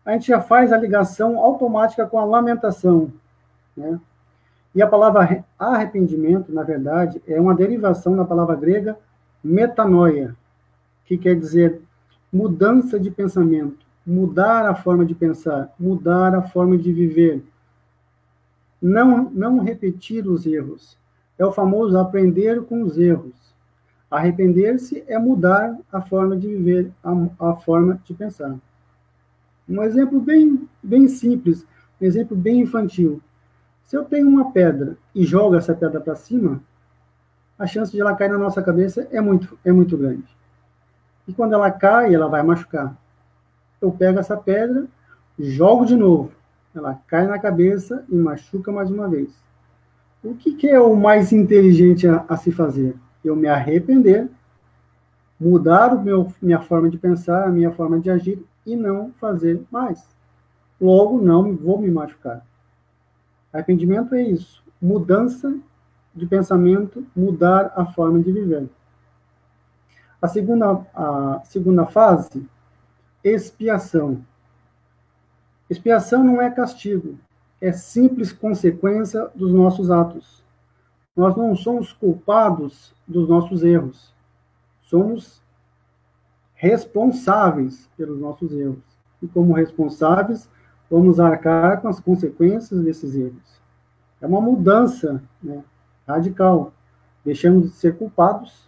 a 0.06 0.12
gente 0.12 0.28
já 0.28 0.40
faz 0.40 0.72
a 0.72 0.78
ligação 0.78 1.40
automática 1.40 2.06
com 2.06 2.20
a 2.20 2.26
lamentação. 2.26 3.12
Né? 3.76 4.00
E 4.76 4.82
a 4.82 4.88
palavra 4.88 5.44
arrependimento, 5.58 6.54
na 6.54 6.62
verdade, 6.62 7.22
é 7.28 7.42
uma 7.42 7.56
derivação 7.56 8.16
da 8.16 8.26
palavra 8.26 8.56
grega 8.56 8.98
metanoia, 9.44 10.36
que 11.06 11.18
quer 11.18 11.36
dizer 11.36 11.82
mudança 12.32 13.00
de 13.00 13.10
pensamento, 13.10 13.86
mudar 14.06 14.68
a 14.68 14.76
forma 14.76 15.06
de 15.06 15.16
pensar, 15.16 15.74
mudar 15.80 16.36
a 16.36 16.42
forma 16.42 16.78
de 16.78 16.92
viver. 16.92 17.44
Não, 18.82 19.30
não 19.32 19.60
repetir 19.60 20.28
os 20.28 20.46
erros. 20.46 20.98
É 21.38 21.46
o 21.46 21.52
famoso 21.52 21.98
aprender 21.98 22.62
com 22.64 22.84
os 22.84 22.98
erros. 22.98 23.34
Arrepender-se 24.12 25.04
é 25.08 25.18
mudar 25.18 25.76
a 25.92 26.02
forma 26.02 26.38
de 26.38 26.48
viver, 26.48 26.92
a, 27.04 27.52
a 27.52 27.56
forma 27.56 28.00
de 28.04 28.14
pensar. 28.14 28.56
Um 29.68 29.82
exemplo 29.82 30.20
bem, 30.20 30.68
bem 30.84 31.08
simples, 31.08 31.66
um 32.00 32.06
exemplo 32.06 32.36
bem 32.36 32.60
infantil. 32.60 33.22
Se 33.84 33.96
eu 33.96 34.04
tenho 34.04 34.28
uma 34.28 34.52
pedra 34.52 34.98
e 35.16 35.24
jogo 35.26 35.56
essa 35.56 35.74
pedra 35.74 36.00
para 36.00 36.16
cima, 36.16 36.62
a 37.58 37.66
chance 37.66 37.92
de 37.92 38.02
ela 38.02 38.16
cair 38.16 38.30
na 38.30 38.38
nossa 38.38 38.62
cabeça 38.62 39.08
é 39.12 39.22
muito, 39.22 39.58
é 39.64 39.72
muito 39.72 39.98
grande. 39.98 40.28
E 41.28 41.34
quando 41.34 41.54
ela 41.54 41.72
cai, 41.72 42.14
ela 42.14 42.28
vai 42.28 42.44
machucar. 42.44 42.96
Eu 43.84 43.92
pego 43.92 44.18
essa 44.18 44.38
pedra, 44.38 44.88
jogo 45.38 45.86
de 45.86 45.94
novo. 45.94 46.32
Ela 46.74 46.98
cai 47.06 47.28
na 47.28 47.38
cabeça 47.38 48.06
e 48.08 48.16
machuca 48.16 48.72
mais 48.72 48.90
uma 48.90 49.10
vez. 49.10 49.30
O 50.24 50.34
que, 50.36 50.56
que 50.56 50.70
é 50.70 50.80
o 50.80 50.96
mais 50.96 51.34
inteligente 51.34 52.08
a, 52.08 52.24
a, 52.30 52.38
se 52.38 52.50
fazer? 52.50 52.96
Eu 53.26 53.36
me 53.36 53.46
arrepender, 53.46 54.30
mudar 55.38 55.94
o 55.94 56.02
meu, 56.02 56.32
minha 56.42 56.62
forma 56.62 56.90
de 56.90 56.98
pensar, 56.98 57.44
a 57.44 57.52
minha 57.52 57.72
forma 57.72 58.00
de 58.00 58.10
agir 58.10 58.42
e 58.66 58.74
não 58.74 59.12
fazer 59.20 59.62
mais. 59.70 60.08
Logo, 60.80 61.22
não 61.22 61.54
vou 61.54 61.78
me 61.78 61.92
machucar. 61.92 62.42
Arrependimento 63.52 64.16
é 64.16 64.22
isso, 64.22 64.64
mudança 64.82 65.54
de 66.16 66.26
pensamento, 66.26 67.06
mudar 67.14 67.74
a 67.76 67.86
forma 67.86 68.22
de 68.22 68.32
viver. 68.32 68.70
A 70.22 70.28
segunda, 70.30 70.88
a 70.96 71.42
segunda 71.44 71.86
fase, 71.86 72.48
expiação. 73.24 74.24
Expiação 75.70 76.24
não 76.24 76.42
é 76.42 76.52
castigo, 76.52 77.18
é 77.62 77.72
simples 77.72 78.32
consequência 78.32 79.28
dos 79.34 79.54
nossos 79.54 79.90
atos. 79.90 80.44
Nós 81.16 81.36
não 81.36 81.56
somos 81.56 81.94
culpados 81.94 82.94
dos 83.08 83.30
nossos 83.30 83.64
erros. 83.64 84.14
Somos 84.82 85.42
responsáveis 86.56 87.90
pelos 87.96 88.20
nossos 88.20 88.52
erros. 88.52 88.84
E 89.22 89.28
como 89.28 89.54
responsáveis, 89.54 90.50
vamos 90.90 91.20
arcar 91.20 91.82
com 91.82 91.88
as 91.88 92.00
consequências 92.00 92.84
desses 92.84 93.16
erros. 93.16 93.62
É 94.20 94.28
uma 94.28 94.42
mudança 94.42 95.24
né, 95.42 95.64
radical. 96.08 96.74
Deixamos 97.24 97.64
de 97.64 97.70
ser 97.72 97.98
culpados 97.98 98.68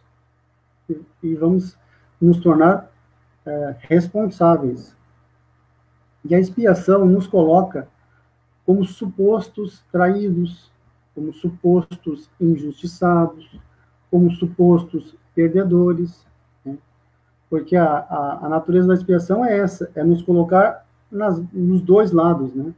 e, 0.90 1.02
e 1.24 1.36
vamos 1.36 1.78
nos 2.22 2.40
tornar 2.40 2.90
é, 3.46 3.76
responsáveis. 3.80 4.96
E 6.24 6.34
a 6.34 6.40
expiação 6.40 7.06
nos 7.06 7.28
coloca 7.28 7.88
como 8.66 8.84
supostos 8.84 9.84
traídos, 9.92 10.72
como 11.14 11.32
supostos 11.34 12.30
injustiçados, 12.40 13.60
como 14.10 14.32
supostos 14.32 15.16
perdedores, 15.36 16.26
né? 16.66 16.78
porque 17.50 17.76
a, 17.76 17.86
a, 17.86 18.46
a 18.46 18.50
natureza 18.50 18.88
da 18.88 18.94
expiação 18.96 19.46
é 19.46 19.60
essa, 19.60 19.92
é 19.96 20.04
nos 20.04 20.24
colocar 20.24 20.86
nas, 21.12 21.42
nos 21.54 21.82
dois 21.82 22.12
lados, 22.12 22.54
né? 22.54 22.74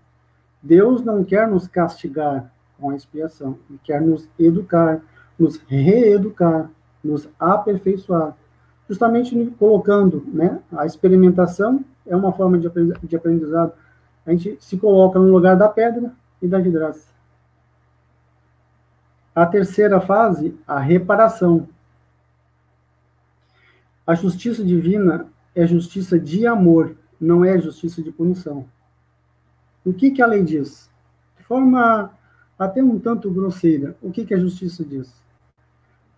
Deus 0.62 1.04
não 1.04 1.24
quer 1.24 1.48
nos 1.48 1.68
castigar 1.68 2.52
com 2.80 2.90
a 2.90 2.96
expiação, 2.96 3.58
ele 3.70 3.80
quer 3.84 4.02
nos 4.02 4.30
educar, 4.38 5.02
nos 5.40 5.58
reeducar, 5.68 6.70
nos 7.04 7.30
aperfeiçoar, 7.40 8.36
justamente 8.88 9.36
colocando, 9.60 10.24
né? 10.28 10.60
A 10.72 10.86
experimentação 10.86 11.84
é 12.06 12.16
uma 12.16 12.32
forma 12.32 12.58
de 12.58 13.16
aprendizado. 13.16 13.74
A 14.26 14.32
gente 14.32 14.58
se 14.60 14.78
coloca 14.78 15.20
no 15.20 15.32
lugar 15.32 15.56
da 15.56 15.68
pedra 15.68 16.12
e 16.42 16.48
da 16.48 16.60
vidraça. 16.60 17.08
A 19.36 19.46
terceira 19.46 20.02
fase, 20.02 20.58
a 20.68 20.80
reparação. 20.80 21.68
A 24.06 24.16
justiça 24.16 24.64
divina 24.64 25.28
é 25.54 25.68
justiça 25.68 26.18
de 26.18 26.48
amor, 26.48 26.96
não 27.20 27.44
é 27.44 27.60
justiça 27.60 28.02
de 28.02 28.12
punição. 28.12 28.66
O 29.86 29.94
que, 29.94 30.12
que 30.12 30.22
a 30.22 30.28
lei 30.28 30.44
diz? 30.44 30.90
De 31.38 31.44
forma 31.44 32.12
até 32.58 32.82
um 32.82 32.98
tanto 33.00 33.30
grosseira, 33.32 33.96
o 34.02 34.12
que, 34.12 34.26
que 34.26 34.34
a 34.34 34.40
justiça 34.40 34.84
diz? 34.84 35.14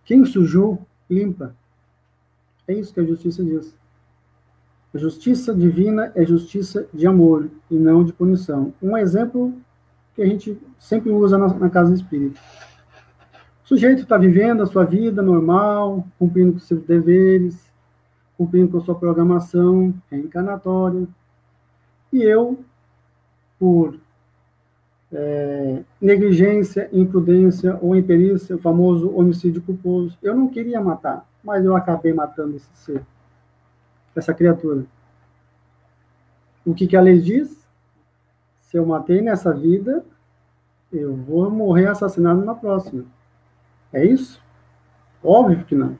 Quem 0.04 0.24
sujou, 0.24 0.84
limpa. 1.08 1.54
É 2.70 2.72
isso 2.72 2.94
que 2.94 3.00
a 3.00 3.04
justiça 3.04 3.42
diz. 3.42 3.76
A 4.94 4.98
justiça 4.98 5.52
divina 5.52 6.12
é 6.14 6.24
justiça 6.24 6.86
de 6.94 7.04
amor 7.04 7.50
e 7.68 7.74
não 7.74 8.04
de 8.04 8.12
punição. 8.12 8.72
Um 8.80 8.96
exemplo 8.96 9.52
que 10.14 10.22
a 10.22 10.26
gente 10.26 10.56
sempre 10.78 11.10
usa 11.10 11.36
na, 11.36 11.48
na 11.52 11.68
casa 11.68 11.92
espírita. 11.92 12.38
O 13.64 13.66
sujeito 13.66 14.02
está 14.02 14.16
vivendo 14.16 14.62
a 14.62 14.66
sua 14.66 14.84
vida 14.84 15.20
normal, 15.20 16.06
cumprindo 16.16 16.52
com 16.52 16.58
seus 16.60 16.84
deveres, 16.84 17.72
cumprindo 18.38 18.70
com 18.70 18.78
a 18.78 18.80
sua 18.82 18.94
programação 18.94 19.92
reencarnatória. 20.08 21.08
E 22.12 22.22
eu, 22.22 22.56
por 23.58 23.98
é, 25.12 25.82
negligência, 26.00 26.88
imprudência 26.92 27.76
ou 27.82 27.96
imperícia, 27.96 28.54
o 28.54 28.60
famoso 28.60 29.12
homicídio 29.12 29.60
culposo, 29.60 30.16
eu 30.22 30.36
não 30.36 30.46
queria 30.46 30.80
matar, 30.80 31.28
mas 31.42 31.64
eu 31.64 31.76
acabei 31.76 32.12
matando 32.12 32.56
esse 32.56 32.68
ser, 32.74 33.02
essa 34.14 34.34
criatura. 34.34 34.84
O 36.64 36.74
que, 36.74 36.86
que 36.86 36.96
a 36.96 37.00
lei 37.00 37.20
diz? 37.20 37.66
Se 38.60 38.76
eu 38.76 38.86
matei 38.86 39.20
nessa 39.20 39.52
vida, 39.52 40.04
eu 40.92 41.14
vou 41.14 41.50
morrer 41.50 41.86
assassinado 41.86 42.44
na 42.44 42.54
próxima. 42.54 43.04
É 43.92 44.04
isso? 44.04 44.40
Óbvio 45.22 45.64
que 45.64 45.74
não. 45.74 45.98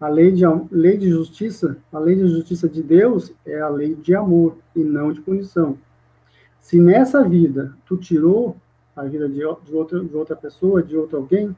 A 0.00 0.08
lei 0.08 0.32
de, 0.32 0.44
lei 0.70 0.98
de 0.98 1.10
justiça, 1.10 1.76
a 1.92 1.98
lei 1.98 2.16
de 2.16 2.26
justiça 2.26 2.68
de 2.68 2.82
Deus 2.82 3.32
é 3.46 3.60
a 3.60 3.68
lei 3.68 3.94
de 3.94 4.14
amor 4.14 4.58
e 4.74 4.82
não 4.82 5.12
de 5.12 5.20
punição. 5.20 5.78
Se 6.58 6.78
nessa 6.78 7.22
vida 7.22 7.74
tu 7.86 7.96
tirou 7.96 8.56
a 8.94 9.04
vida 9.04 9.28
de, 9.28 9.38
de, 9.38 9.74
outra, 9.74 10.04
de 10.04 10.16
outra 10.16 10.36
pessoa, 10.36 10.82
de 10.82 10.96
outro 10.96 11.18
alguém, 11.18 11.56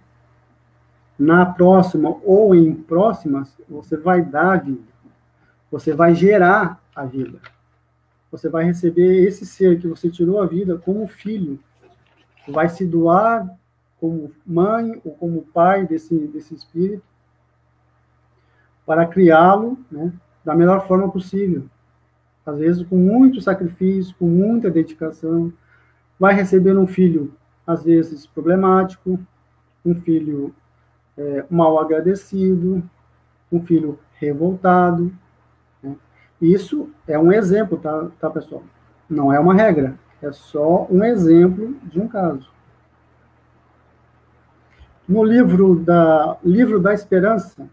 na 1.18 1.46
próxima 1.46 2.16
ou 2.24 2.54
em 2.54 2.74
próximas, 2.74 3.56
você 3.68 3.96
vai 3.96 4.22
dar 4.22 4.62
vida. 4.62 4.82
Você 5.70 5.92
vai 5.92 6.14
gerar 6.14 6.82
a 6.94 7.04
vida. 7.04 7.40
Você 8.30 8.48
vai 8.48 8.64
receber 8.64 9.24
esse 9.26 9.46
ser 9.46 9.80
que 9.80 9.86
você 9.86 10.10
tirou 10.10 10.40
a 10.40 10.46
vida 10.46 10.78
como 10.78 11.06
filho. 11.06 11.58
vai 12.48 12.68
se 12.68 12.84
doar 12.84 13.48
como 13.98 14.30
mãe 14.46 15.00
ou 15.04 15.12
como 15.14 15.42
pai 15.42 15.86
desse, 15.86 16.14
desse 16.28 16.54
espírito 16.54 17.02
para 18.84 19.06
criá-lo 19.06 19.78
né, 19.90 20.12
da 20.44 20.54
melhor 20.54 20.86
forma 20.86 21.10
possível. 21.10 21.64
Às 22.44 22.58
vezes 22.58 22.86
com 22.86 22.96
muito 22.96 23.40
sacrifício, 23.40 24.14
com 24.18 24.26
muita 24.26 24.70
dedicação. 24.70 25.52
Vai 26.18 26.34
receber 26.34 26.76
um 26.76 26.86
filho, 26.86 27.32
às 27.66 27.82
vezes, 27.82 28.26
problemático, 28.26 29.18
um 29.84 29.94
filho 29.94 30.54
é, 31.16 31.44
mal 31.50 31.78
agradecido, 31.78 32.82
um 33.50 33.62
filho 33.64 33.98
revoltado. 34.18 35.12
Né? 35.82 35.96
Isso 36.40 36.90
é 37.06 37.18
um 37.18 37.32
exemplo, 37.32 37.78
tá, 37.78 38.08
tá, 38.18 38.30
pessoal? 38.30 38.62
Não 39.08 39.32
é 39.32 39.38
uma 39.38 39.54
regra, 39.54 39.98
é 40.22 40.32
só 40.32 40.86
um 40.90 41.04
exemplo 41.04 41.74
de 41.84 42.00
um 42.00 42.08
caso. 42.08 42.52
No 45.06 45.22
livro 45.22 45.76
da, 45.76 46.38
livro 46.42 46.80
da 46.80 46.94
Esperança, 46.94 47.68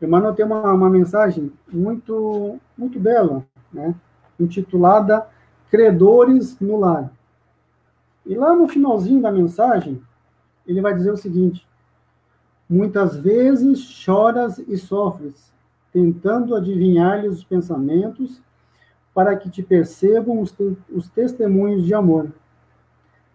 Emmanuel 0.00 0.34
tem 0.34 0.46
uma, 0.46 0.72
uma 0.72 0.88
mensagem 0.88 1.52
muito, 1.70 2.58
muito 2.76 2.98
bela, 2.98 3.44
né? 3.72 3.94
intitulada 4.40 5.26
Credores 5.70 6.58
no 6.60 6.78
Lar. 6.78 7.10
E 8.24 8.34
lá 8.34 8.54
no 8.54 8.68
finalzinho 8.68 9.20
da 9.20 9.30
mensagem, 9.30 10.00
ele 10.66 10.80
vai 10.80 10.94
dizer 10.94 11.10
o 11.10 11.16
seguinte: 11.16 11.67
Muitas 12.68 13.16
vezes 13.16 13.80
choras 13.80 14.58
e 14.58 14.76
sofres, 14.76 15.52
tentando 15.90 16.54
adivinhar-lhes 16.54 17.38
os 17.38 17.44
pensamentos, 17.44 18.42
para 19.14 19.36
que 19.36 19.48
te 19.48 19.62
percebam 19.62 20.40
os, 20.40 20.52
te 20.52 20.76
os 20.92 21.08
testemunhos 21.08 21.84
de 21.84 21.94
amor. 21.94 22.30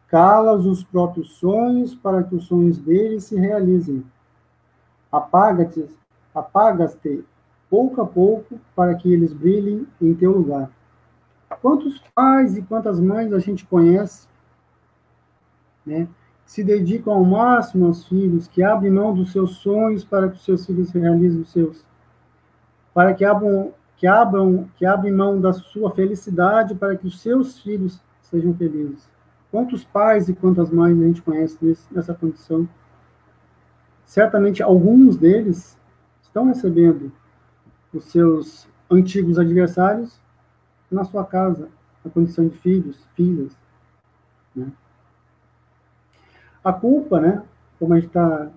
Calas 0.08 0.66
os 0.66 0.84
próprios 0.84 1.34
sonhos, 1.34 1.96
para 1.96 2.24
que 2.24 2.36
os 2.36 2.46
sonhos 2.46 2.78
deles 2.78 3.24
se 3.24 3.36
realizem. 3.36 4.06
Apaga-te, 5.12 5.90
apagas-te 6.34 7.26
pouco 7.70 8.02
a 8.02 8.06
pouco, 8.06 8.60
para 8.76 8.94
que 8.94 9.12
eles 9.12 9.34
brilhem 9.34 9.88
em 10.00 10.14
teu 10.14 10.32
lugar. 10.32 10.70
Quantos 11.60 12.00
pais 12.14 12.56
e 12.56 12.62
quantas 12.62 13.00
mães 13.00 13.34
a 13.34 13.40
gente 13.40 13.66
conhece, 13.66 14.28
né? 15.86 16.08
Se 16.54 16.64
dedicam 16.64 17.12
ao 17.16 17.26
máximo 17.26 17.88
aos 17.88 18.08
filhos, 18.08 18.48
que 18.48 18.62
abrem 18.62 18.92
mão 18.92 19.12
dos 19.12 19.32
seus 19.32 19.56
sonhos 19.56 20.04
para 20.04 20.30
que 20.30 20.36
os 20.36 20.46
seus 20.46 20.64
filhos 20.64 20.92
realizem 20.92 21.42
os 21.42 21.52
seus, 21.52 21.84
para 22.94 23.12
que 23.16 23.26
abram, 23.26 23.74
que 23.98 24.06
abram, 24.06 24.70
que 24.76 24.86
abrem 24.86 25.12
mão 25.12 25.42
da 25.42 25.52
sua 25.52 25.90
felicidade 25.96 26.76
para 26.76 26.96
que 26.96 27.08
os 27.08 27.20
seus 27.22 27.60
filhos 27.60 28.00
sejam 28.22 28.54
felizes. 28.54 29.10
Quantos 29.50 29.84
pais 29.84 30.30
e 30.30 30.36
quantas 30.36 30.70
mães 30.70 31.02
a 31.02 31.04
gente 31.04 31.24
conhece 31.24 31.58
nesse, 31.60 31.92
nessa 31.92 32.14
condição? 32.14 32.70
Certamente 34.06 34.62
alguns 34.62 35.18
deles 35.18 35.76
estão 36.22 36.46
recebendo 36.46 37.12
os 37.92 38.04
seus 38.12 38.70
antigos 38.92 39.40
adversários 39.40 40.22
na 40.92 41.04
sua 41.04 41.26
casa, 41.26 41.68
na 42.06 42.12
condição 42.12 42.48
de 42.48 42.56
filhos, 42.60 43.04
filhas. 43.16 43.58
Né? 44.56 44.72
A 46.64 46.72
culpa, 46.72 47.20
né, 47.20 47.44
como 47.80 47.94
a 47.94 47.98
gente 47.98 48.08
está 48.08 48.50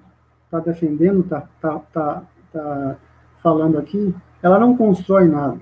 tá 0.51 0.61
defendendo, 0.61 1.21
está 1.21 1.49
tá, 1.61 1.79
tá, 1.93 2.23
tá 2.53 2.97
falando 3.43 3.79
aqui, 3.79 4.15
ela 4.43 4.59
não 4.59 4.77
constrói 4.77 5.29
nada, 5.29 5.61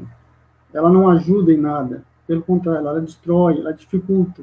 ela 0.72 0.90
não 0.90 1.08
ajuda 1.08 1.52
em 1.52 1.56
nada, 1.56 2.04
pelo 2.26 2.42
contrário, 2.42 2.86
ela 2.86 3.00
destrói, 3.00 3.58
ela 3.58 3.72
dificulta. 3.72 4.42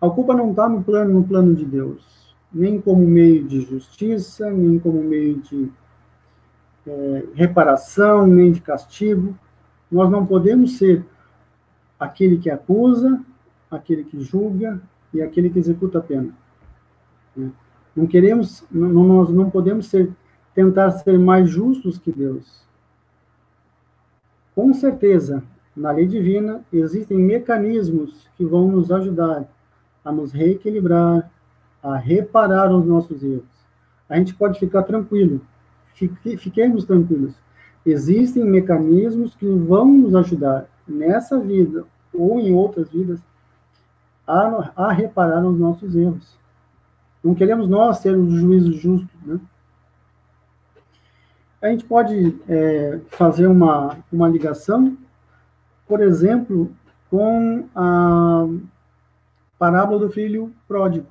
A 0.00 0.08
culpa 0.08 0.34
não 0.34 0.50
está 0.50 0.68
no 0.68 0.82
plano, 0.82 1.14
no 1.14 1.24
plano 1.24 1.54
de 1.54 1.64
Deus, 1.64 2.36
nem 2.52 2.80
como 2.80 3.04
meio 3.04 3.44
de 3.44 3.62
justiça, 3.62 4.50
nem 4.50 4.78
como 4.78 5.02
meio 5.02 5.40
de 5.40 5.70
é, 6.86 7.24
reparação, 7.34 8.26
nem 8.26 8.52
de 8.52 8.60
castigo. 8.60 9.36
Nós 9.90 10.10
não 10.10 10.24
podemos 10.24 10.78
ser 10.78 11.04
aquele 11.98 12.38
que 12.38 12.48
acusa, 12.48 13.20
aquele 13.70 14.04
que 14.04 14.20
julga, 14.20 14.80
e 15.12 15.22
aquele 15.22 15.50
que 15.50 15.58
executa 15.58 15.98
a 15.98 16.02
pena. 16.02 16.32
Né? 17.36 17.50
Não 17.94 18.06
queremos, 18.06 18.64
não, 18.70 18.88
nós 18.88 19.30
não 19.30 19.50
podemos 19.50 19.86
ser, 19.86 20.10
tentar 20.54 20.90
ser 20.92 21.18
mais 21.18 21.48
justos 21.50 21.98
que 21.98 22.12
Deus. 22.12 22.66
Com 24.54 24.72
certeza, 24.72 25.42
na 25.76 25.90
lei 25.92 26.06
divina 26.06 26.62
existem 26.72 27.16
mecanismos 27.18 28.28
que 28.36 28.44
vão 28.44 28.68
nos 28.68 28.90
ajudar 28.90 29.48
a 30.04 30.12
nos 30.12 30.32
reequilibrar, 30.32 31.30
a 31.82 31.96
reparar 31.96 32.74
os 32.74 32.84
nossos 32.84 33.22
erros. 33.22 33.44
A 34.08 34.16
gente 34.16 34.34
pode 34.34 34.58
ficar 34.58 34.82
tranquilo, 34.82 35.40
fique, 35.94 36.36
fiquemos 36.36 36.84
tranquilos. 36.84 37.34
Existem 37.84 38.44
mecanismos 38.44 39.34
que 39.34 39.46
vão 39.46 39.86
nos 39.86 40.14
ajudar 40.14 40.68
nessa 40.86 41.38
vida 41.38 41.84
ou 42.12 42.40
em 42.40 42.54
outras 42.54 42.90
vidas 42.90 43.20
a, 44.28 44.72
a 44.76 44.92
reparar 44.92 45.42
os 45.44 45.58
nossos 45.58 45.96
erros. 45.96 46.38
Não 47.24 47.34
queremos 47.34 47.66
nós 47.66 47.98
ser 47.98 48.14
os 48.16 48.32
juízes 48.32 48.76
justos, 48.76 49.20
né? 49.24 49.40
A 51.60 51.68
gente 51.68 51.84
pode 51.84 52.38
é, 52.48 53.00
fazer 53.08 53.48
uma, 53.48 53.96
uma 54.12 54.28
ligação, 54.28 54.96
por 55.88 56.00
exemplo, 56.00 56.70
com 57.10 57.66
a 57.74 58.46
parábola 59.58 60.06
do 60.06 60.10
filho 60.10 60.52
pródigo, 60.68 61.08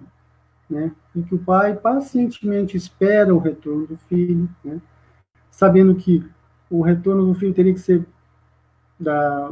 né? 0.69 0.93
em 1.13 1.21
que 1.21 1.35
o 1.35 1.39
pai 1.39 1.75
pacientemente 1.75 2.77
espera 2.77 3.35
o 3.35 3.39
retorno 3.39 3.87
do 3.87 3.97
filho, 3.97 4.49
né? 4.63 4.79
sabendo 5.51 5.95
que 5.95 6.23
o 6.69 6.81
retorno 6.81 7.25
do 7.25 7.33
filho 7.33 7.53
teria 7.53 7.73
que 7.73 7.79
ser 7.79 8.05
da, 8.97 9.51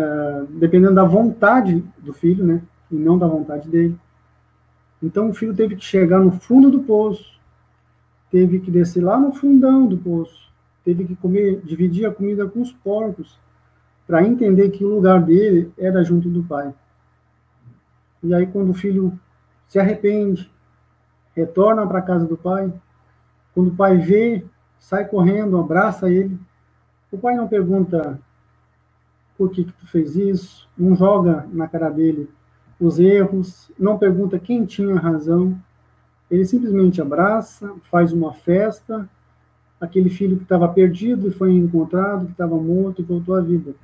uh, 0.00 0.46
dependendo 0.46 0.94
da 0.94 1.04
vontade 1.04 1.84
do 1.98 2.12
filho, 2.12 2.44
né? 2.44 2.62
E 2.90 2.94
não 2.94 3.18
da 3.18 3.26
vontade 3.26 3.68
dele. 3.68 3.98
Então 5.02 5.30
o 5.30 5.34
filho 5.34 5.54
teve 5.54 5.76
que 5.76 5.84
chegar 5.84 6.18
no 6.18 6.32
fundo 6.32 6.70
do 6.70 6.80
poço, 6.80 7.38
teve 8.30 8.60
que 8.60 8.70
descer 8.70 9.02
lá 9.02 9.18
no 9.18 9.32
fundão 9.32 9.86
do 9.86 9.96
poço, 9.96 10.50
teve 10.84 11.04
que 11.04 11.16
comer, 11.16 11.60
dividir 11.64 12.06
a 12.06 12.12
comida 12.12 12.46
com 12.46 12.60
os 12.60 12.72
porcos, 12.72 13.38
para 14.06 14.26
entender 14.26 14.70
que 14.70 14.84
o 14.84 14.88
lugar 14.88 15.22
dele 15.22 15.72
era 15.78 16.02
junto 16.02 16.28
do 16.28 16.42
pai. 16.42 16.74
E 18.22 18.34
aí 18.34 18.46
quando 18.46 18.70
o 18.70 18.74
filho 18.74 19.18
se 19.68 19.78
arrepende, 19.78 20.50
retorna 21.34 21.86
para 21.86 22.00
a 22.00 22.02
casa 22.02 22.26
do 22.26 22.36
pai, 22.36 22.72
quando 23.54 23.68
o 23.68 23.76
pai 23.76 23.96
vê, 23.96 24.44
sai 24.78 25.06
correndo, 25.06 25.58
abraça 25.58 26.10
ele, 26.10 26.38
o 27.10 27.18
pai 27.18 27.34
não 27.36 27.48
pergunta 27.48 28.20
por 29.40 29.50
que, 29.50 29.64
que 29.64 29.72
tu 29.72 29.86
fez 29.86 30.16
isso, 30.16 30.68
não 30.76 30.94
joga 30.94 31.46
na 31.50 31.66
cara 31.66 31.88
dele 31.88 32.28
os 32.78 32.98
erros, 32.98 33.72
não 33.78 33.96
pergunta 33.96 34.38
quem 34.38 34.66
tinha 34.66 34.96
razão, 34.96 35.56
ele 36.30 36.44
simplesmente 36.44 37.00
abraça, 37.00 37.72
faz 37.90 38.12
uma 38.12 38.34
festa, 38.34 39.08
aquele 39.80 40.10
filho 40.10 40.36
que 40.36 40.42
estava 40.42 40.68
perdido 40.68 41.26
e 41.26 41.30
foi 41.30 41.54
encontrado, 41.54 42.26
que 42.26 42.32
estava 42.32 42.54
morto 42.54 43.00
e 43.00 43.04
voltou 43.04 43.34
à 43.34 43.40
vida. 43.40 43.74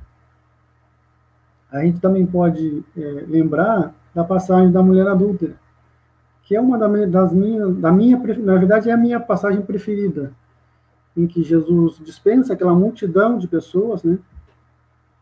A 1.72 1.82
gente 1.82 2.00
também 2.00 2.26
pode 2.26 2.84
é, 2.94 3.24
lembrar 3.26 3.94
da 4.14 4.24
passagem 4.24 4.70
da 4.70 4.82
mulher 4.82 5.08
adúltera, 5.08 5.54
que 6.42 6.54
é 6.54 6.60
uma 6.60 6.76
das 7.06 7.32
minhas, 7.32 7.74
da 7.78 7.90
minha, 7.90 8.18
na 8.18 8.56
verdade 8.56 8.90
é 8.90 8.92
a 8.92 8.98
minha 8.98 9.18
passagem 9.18 9.62
preferida, 9.62 10.34
em 11.16 11.26
que 11.26 11.42
Jesus 11.42 11.98
dispensa 12.04 12.52
aquela 12.52 12.74
multidão 12.74 13.38
de 13.38 13.48
pessoas, 13.48 14.04
né, 14.04 14.18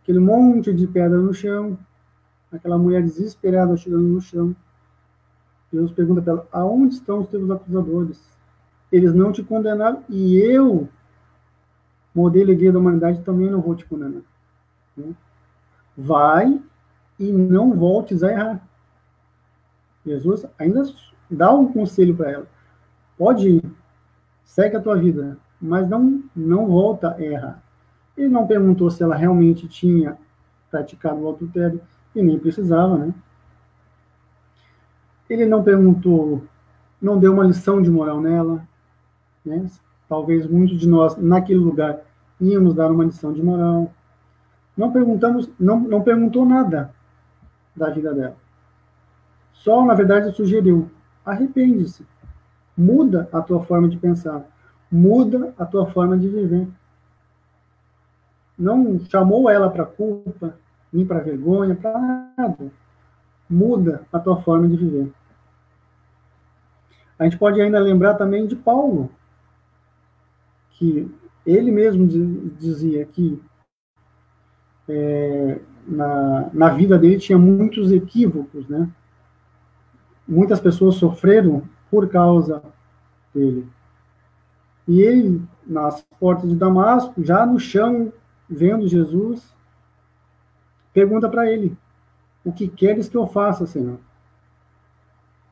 aquele 0.05 0.19
monte 0.19 0.73
de 0.73 0.87
pedra 0.87 1.19
no 1.19 1.33
chão, 1.33 1.79
aquela 2.53 2.77
mulher 2.77 3.03
desesperada 3.03 3.75
chegando 3.77 4.03
no 4.03 4.21
chão. 4.21 4.55
Jesus 5.73 5.91
pergunta 5.93 6.21
para 6.21 6.33
ela: 6.35 6.49
aonde 6.53 6.95
estão 6.95 7.21
os 7.21 7.29
teus 7.29 7.51
acusadores? 7.51 8.23
Eles 8.93 9.15
não 9.15 9.33
te 9.33 9.43
condenaram 9.43 10.05
e 10.09 10.37
eu, 10.37 10.89
modelo 12.15 12.53
e 12.53 12.55
guia 12.55 12.71
da 12.71 12.79
humanidade, 12.79 13.23
também 13.23 13.51
não 13.51 13.63
vou 13.63 13.75
te 13.75 13.87
condenar. 13.87 14.23
Né? 14.95 15.15
Vai 15.97 16.61
e 17.19 17.33
não 17.33 17.73
voltes 17.73 18.23
a 18.23 18.31
errar. 18.31 18.69
Jesus 20.05 20.47
ainda 20.59 20.83
dá 21.31 21.51
um 21.53 21.73
conselho 21.73 22.15
para 22.15 22.31
ela. 22.31 22.47
Pode 23.17 23.49
ir, 23.49 23.73
segue 24.45 24.77
a 24.77 24.81
tua 24.81 24.97
vida, 24.97 25.39
mas 25.61 25.89
não, 25.89 26.23
não 26.37 26.67
volta 26.67 27.15
a 27.15 27.23
errar. 27.23 27.64
Ele 28.17 28.29
não 28.29 28.47
perguntou 28.47 28.91
se 28.91 29.03
ela 29.03 29.17
realmente 29.17 29.67
tinha 29.69 30.17
praticado 30.71 31.21
o 31.21 31.29
adultério, 31.29 31.81
e 32.15 32.23
nem 32.23 32.39
precisava, 32.39 32.97
né? 32.97 33.15
Ele 35.29 35.47
não 35.47 35.65
perguntou, 35.65 36.45
não 37.01 37.19
deu 37.19 37.33
uma 37.33 37.45
lição 37.45 37.83
de 37.83 37.91
moral 37.91 38.21
nela, 38.21 38.67
né? 39.45 39.67
Talvez 40.09 40.47
muitos 40.47 40.79
de 40.79 40.89
nós, 40.89 41.17
naquele 41.17 41.59
lugar, 41.59 42.01
íamos 42.41 42.75
dar 42.75 42.91
uma 42.91 43.05
lição 43.05 43.33
de 43.33 43.43
moral. 43.43 43.93
Não 44.77 44.93
perguntamos, 44.93 45.51
não, 45.59 45.81
não 45.81 46.03
perguntou 46.03 46.45
nada. 46.45 46.95
da 47.75 47.91
vida 47.91 48.15
dela. 48.15 48.37
Só, 49.53 49.85
na 49.85 49.95
verdade, 49.95 50.35
sugeriu: 50.35 50.91
arrepende-se, 51.25 52.07
muda 52.77 53.29
a 53.33 53.41
tua 53.41 53.65
forma 53.65 53.89
de 53.89 53.97
pensar, 53.97 54.45
muda 54.91 55.55
a 55.59 55.65
tua 55.65 55.87
forma 55.87 56.17
de 56.17 56.29
viver. 56.29 56.69
Não 58.57 59.01
chamou 59.01 59.51
ela 59.51 59.71
para 59.71 59.85
culpa, 59.85 60.57
nem 60.93 61.05
para 61.05 61.21
vergonha, 61.21 61.75
para 61.75 62.33
nada. 62.37 62.71
Muda 63.51 64.07
a 64.13 64.19
tua 64.19 64.41
forma 64.43 64.69
de 64.69 64.77
viver. 64.77 65.13
A 67.19 67.25
gente 67.25 67.39
pode 67.39 67.61
ainda 67.61 67.79
lembrar 67.79 68.15
também 68.15 68.47
de 68.47 68.57
Paulo, 68.57 69.11
que 70.71 71.11
ele 71.47 71.71
mesmo 71.71 72.07
dizia 72.57 73.05
que 73.05 73.41
é, 74.89 75.61
na, 75.87 76.51
na 76.53 76.69
vida 76.71 76.99
dele 76.99 77.19
tinha 77.19 77.39
muitos 77.39 77.93
equívocos, 77.93 78.69
né? 78.69 78.89
Muitas 80.27 80.61
pessoas 80.61 80.97
sofreram 80.97 81.63
por 81.91 82.09
causa 82.09 82.63
dele. 83.35 83.69
E 84.87 85.01
ele, 85.01 85.43
nas 85.67 86.03
portas 86.19 86.49
de 86.49 86.57
Damasco, 86.57 87.23
já 87.23 87.47
no 87.47 87.59
chão, 87.59 88.13
vendo 88.49 88.89
Jesus, 88.89 89.55
pergunta 90.93 91.29
para 91.29 91.51
ele: 91.51 91.77
O 92.45 92.53
que 92.53 92.69
queres 92.69 93.09
que 93.09 93.17
eu 93.17 93.27
faça, 93.27 93.67
Senhor? 93.67 93.99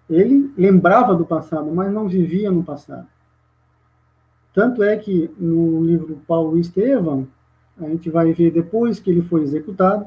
Ele 0.09 0.53
lembrava 0.57 1.15
do 1.15 1.25
passado, 1.25 1.73
mas 1.73 1.93
não 1.93 2.09
vivia 2.09 2.51
no 2.51 2.63
passado. 2.63 3.07
Tanto 4.53 4.83
é 4.83 4.97
que 4.97 5.31
no 5.39 5.83
livro 5.83 6.21
Paulo 6.27 6.59
Estevão, 6.59 7.27
a 7.79 7.89
gente 7.89 8.11
vai 8.11 8.33
ver 8.33 8.51
depois 8.51 9.01
que 9.01 9.11
ele 9.11 9.23
foi 9.23 9.43
executado, 9.43 10.07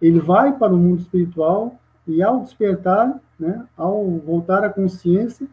ele 0.00 0.18
vai 0.18 0.56
para 0.56 0.72
o 0.72 0.78
mundo 0.78 1.00
espiritual 1.00 1.78
e 2.06 2.22
ao 2.22 2.40
despertar, 2.40 3.20
né, 3.38 3.66
ao 3.76 4.04
voltar 4.18 4.64
à 4.64 4.70
consciência, 4.70 5.46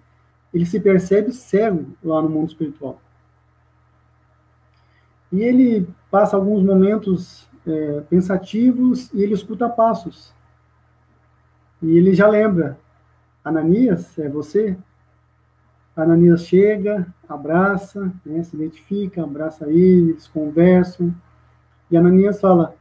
ele 0.53 0.65
se 0.65 0.79
percebe 0.79 1.31
cego 1.33 1.85
lá 2.01 2.21
no 2.21 2.29
mundo 2.29 2.47
espiritual. 2.47 3.01
E 5.31 5.41
ele 5.41 5.87
passa 6.09 6.35
alguns 6.35 6.63
momentos 6.63 7.47
é, 7.65 8.01
pensativos 8.09 9.11
e 9.13 9.21
ele 9.21 9.33
escuta 9.33 9.67
passos. 9.67 10.33
E 11.81 11.97
ele 11.97 12.13
já 12.13 12.27
lembra, 12.27 12.77
Ananias, 13.43 14.17
é 14.17 14.29
você? 14.29 14.77
Ananias 15.95 16.45
chega, 16.45 17.07
abraça, 17.27 18.11
né, 18.25 18.43
se 18.43 18.55
identifica, 18.55 19.23
abraça 19.23 19.67
ele, 19.69 20.11
eles 20.11 20.27
conversam. 20.27 21.13
E 21.89 21.97
Ananias 21.97 22.39
fala: 22.39 22.75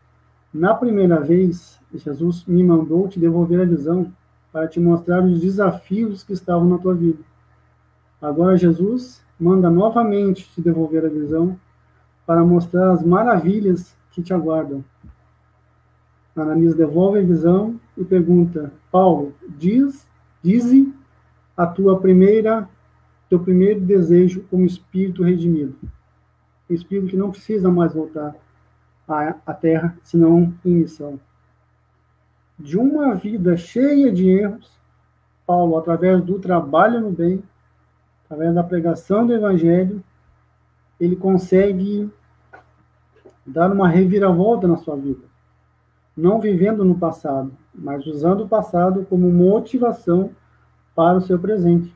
Na 0.52 0.74
primeira 0.74 1.20
vez, 1.20 1.80
Jesus 1.94 2.44
me 2.46 2.62
mandou 2.62 3.08
te 3.08 3.18
devolver 3.18 3.60
a 3.60 3.64
visão 3.64 4.12
para 4.52 4.68
te 4.68 4.78
mostrar 4.78 5.22
os 5.22 5.40
desafios 5.40 6.22
que 6.22 6.32
estavam 6.32 6.68
na 6.68 6.78
tua 6.78 6.94
vida. 6.94 7.22
Agora 8.20 8.56
Jesus 8.56 9.22
manda 9.38 9.68
novamente 9.68 10.48
te 10.50 10.60
devolver 10.60 11.04
a 11.04 11.08
visão 11.08 11.58
para 12.26 12.44
mostrar 12.44 12.90
as 12.90 13.02
maravilhas 13.02 13.96
que 14.10 14.22
te 14.22 14.34
aguardam. 14.34 14.84
Ananias 16.34 16.74
devolve 16.74 17.20
a 17.20 17.22
visão 17.22 17.80
e 17.96 18.04
pergunta: 18.04 18.72
Paulo, 18.90 19.32
diz, 19.56 20.06
dize 20.42 20.92
a 21.56 21.66
tua 21.66 21.98
primeira 21.98 22.68
teu 23.28 23.40
primeiro 23.40 23.80
desejo 23.80 24.44
como 24.50 24.64
espírito 24.64 25.22
redimido. 25.22 25.76
Um 26.70 26.74
espírito 26.74 27.08
que 27.08 27.16
não 27.16 27.30
precisa 27.30 27.70
mais 27.70 27.92
voltar 27.94 28.34
à, 29.06 29.34
à 29.46 29.54
terra, 29.54 29.96
senão 30.02 30.54
em 30.64 30.74
missão. 30.74 31.18
De 32.58 32.78
uma 32.78 33.14
vida 33.14 33.56
cheia 33.56 34.12
de 34.12 34.28
erros, 34.28 34.70
Paulo, 35.46 35.76
através 35.76 36.22
do 36.22 36.38
trabalho 36.38 37.00
no 37.00 37.10
bem, 37.10 37.42
através 38.24 38.54
da 38.54 38.64
pregação 38.64 39.26
do 39.26 39.32
evangelho, 39.32 40.02
ele 40.98 41.16
consegue 41.16 42.10
dar 43.46 43.70
uma 43.70 43.88
reviravolta 43.88 44.66
na 44.66 44.76
sua 44.76 44.96
vida. 44.96 45.22
Não 46.16 46.40
vivendo 46.40 46.84
no 46.84 46.98
passado, 46.98 47.52
mas 47.74 48.06
usando 48.06 48.44
o 48.44 48.48
passado 48.48 49.06
como 49.08 49.30
motivação 49.30 50.30
para 50.94 51.18
o 51.18 51.20
seu 51.20 51.38
presente. 51.38 51.94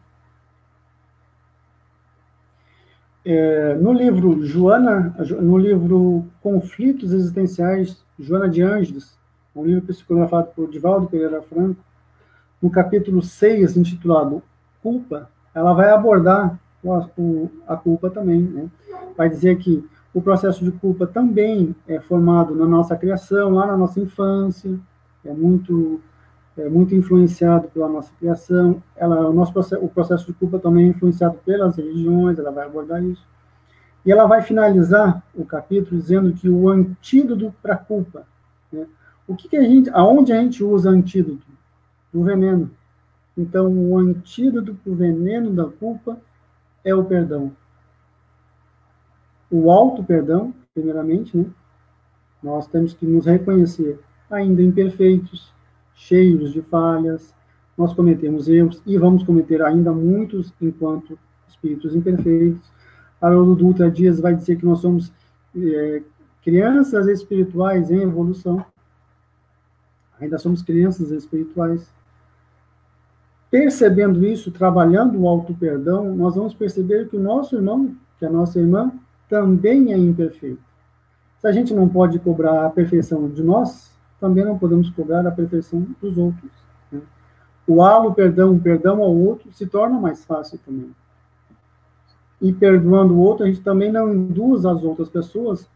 É, 3.25 3.75
no 3.75 3.93
livro 3.93 4.45
Joana, 4.45 5.15
no 5.41 5.59
livro 5.59 6.27
Conflitos 6.43 7.13
Existenciais, 7.13 8.05
Joana 8.19 8.49
de 8.49 8.63
Ângeles, 8.63 9.19
um 9.55 9.65
livro 9.65 9.83
psicografado 9.83 10.49
por 10.55 10.71
Divaldo 10.71 11.07
Pereira 11.07 11.43
Franco, 11.43 11.81
no 12.61 12.71
capítulo 12.71 13.23
6, 13.23 13.77
intitulado 13.77 14.43
Culpa, 14.83 15.31
ela 15.55 15.73
vai 15.73 15.91
abordar 15.91 16.59
a, 17.67 17.77
culpa 17.77 18.11
também, 18.11 18.43
né? 18.43 18.69
Vai 19.17 19.29
dizer 19.29 19.59
que 19.59 19.85
o 20.15 20.23
processo 20.23 20.65
de 20.65 20.73
culpa 20.73 21.07
também 21.07 21.75
é 21.87 22.01
formado 22.01 22.55
na 22.55 22.67
nossa 22.67 22.97
criação, 22.97 23.51
lá 23.51 23.67
na 23.67 23.77
nossa 23.77 24.01
infância, 24.01 24.79
é 25.25 25.33
muito 25.33 26.01
é 26.57 26.69
muito 26.69 26.95
influenciado 26.95 27.69
pela 27.69 27.89
nossa 27.89 28.13
criação. 28.19 28.83
Ela, 28.95 29.29
o 29.29 29.33
nosso 29.33 29.53
o 29.77 29.89
processo 29.89 30.27
de 30.27 30.33
culpa 30.35 30.59
também 30.59 30.87
é 30.87 30.89
influenciado 30.89 31.39
pelas 31.45 31.77
religiões. 31.77 32.39
Ela 32.39 32.51
vai 32.51 32.67
abordar 32.67 33.03
isso 33.03 33.25
e 34.05 34.11
ela 34.11 34.27
vai 34.27 34.43
finalizar 34.43 35.23
o 35.35 35.45
capítulo 35.45 36.01
dizendo 36.01 36.33
que 36.33 36.49
o 36.49 36.69
antídoto 36.69 37.55
para 37.63 37.75
a 37.75 37.79
culpa, 37.79 38.27
né? 38.73 38.87
o 39.27 39.37
que, 39.37 39.49
que, 39.49 39.57
a 39.57 39.63
gente, 39.63 39.91
aonde 39.91 40.33
a 40.33 40.41
gente 40.41 40.65
usa 40.65 40.91
antídoto? 40.91 41.47
O 42.13 42.25
veneno. 42.25 42.71
Então, 43.37 43.69
o 43.69 43.97
antídoto 43.99 44.75
para 44.75 44.93
o 44.93 44.97
veneno 44.97 45.51
da 45.53 45.65
culpa 45.67 46.19
é 46.85 46.95
o 46.95 47.05
perdão. 47.05 47.53
O 49.51 49.71
alto 49.71 50.03
perdão, 50.05 50.55
primeiramente, 50.73 51.37
né? 51.37 51.47
Nós 52.43 52.67
temos 52.67 52.95
que 52.95 53.05
nos 53.05 53.27
reconhecer 53.27 53.99
ainda 54.31 54.63
imperfeitos, 54.63 55.53
cheios 55.95 56.53
de 56.53 56.63
falhas, 56.63 57.35
nós 57.77 57.93
cometemos 57.93 58.49
erros 58.49 58.83
e 58.87 58.97
vamos 58.97 59.23
cometer 59.23 59.63
ainda 59.63 59.93
muitos 59.93 60.53
enquanto 60.61 61.19
espíritos 61.49 61.95
imperfeitos. 61.95 62.71
Haroldo 63.21 63.55
Dutra 63.55 63.91
Dias 63.91 64.21
vai 64.21 64.35
dizer 64.35 64.57
que 64.57 64.65
nós 64.65 64.81
somos 64.81 65.13
é, 65.57 66.03
crianças 66.43 67.07
espirituais 67.09 67.91
em 67.91 68.03
evolução. 68.03 68.65
Ainda 70.21 70.39
somos 70.39 70.63
crianças 70.63 71.11
espirituais. 71.11 71.93
Percebendo 73.51 74.25
isso, 74.25 74.53
trabalhando 74.53 75.21
o 75.21 75.29
auto-perdão, 75.29 76.15
nós 76.15 76.37
vamos 76.37 76.55
perceber 76.55 77.09
que 77.09 77.17
o 77.17 77.21
nosso 77.21 77.57
irmão, 77.57 77.97
que 78.19 78.25
a 78.25 78.31
nossa 78.31 78.61
irmã, 78.61 78.93
também 79.29 79.93
é 79.93 79.99
imperfeito. 79.99 80.63
Se 81.41 81.49
a 81.49 81.53
gente 81.53 81.75
não 81.75 81.89
pode 81.89 82.19
cobrar 82.19 82.67
a 82.67 82.71
perfeição 82.71 83.29
de 83.29 83.43
nós, 83.43 83.91
também 84.21 84.45
não 84.45 84.59
podemos 84.59 84.91
cobrar 84.91 85.27
a 85.27 85.31
perfeição 85.31 85.87
dos 86.01 86.17
outros. 86.17 86.51
Né? 86.93 87.01
O 87.67 87.83
halo 87.83 88.15
perdão, 88.15 88.59
perdão 88.59 89.03
ao 89.03 89.17
outro, 89.17 89.51
se 89.53 89.67
torna 89.67 89.99
mais 89.99 90.25
fácil 90.25 90.59
também. 90.65 90.91
E 92.41 92.53
perdoando 92.53 93.15
o 93.15 93.19
outro, 93.19 93.45
a 93.45 93.49
gente 93.49 93.63
também 93.63 93.91
não 93.91 94.15
induz 94.15 94.65
as 94.65 94.85
outras 94.85 95.09
pessoas 95.09 95.69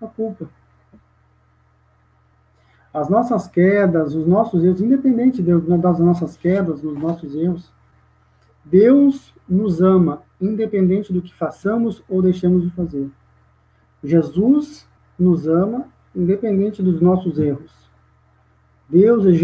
a 0.00 0.06
culpa. 0.06 0.48
As 2.92 3.08
nossas 3.08 3.46
quedas, 3.46 4.14
os 4.14 4.26
nossos 4.26 4.62
erros, 4.62 4.80
independente 4.80 5.42
das 5.42 5.98
nossas 5.98 6.36
quedas, 6.36 6.80
dos 6.80 6.98
nossos 6.98 7.34
erros, 7.34 7.72
Deus 8.64 9.34
nos 9.48 9.80
ama, 9.80 10.22
independente 10.40 11.12
do 11.12 11.22
que 11.22 11.34
façamos 11.34 12.02
ou 12.08 12.20
deixemos 12.20 12.62
de 12.62 12.70
fazer. 12.70 13.10
Jesus 14.04 14.86
nos 15.18 15.48
ama, 15.48 15.86
independente 16.14 16.82
dos 16.82 17.00
nossos 17.00 17.38
erros. 17.38 17.72
Deus 18.88 19.24
e 19.24 19.34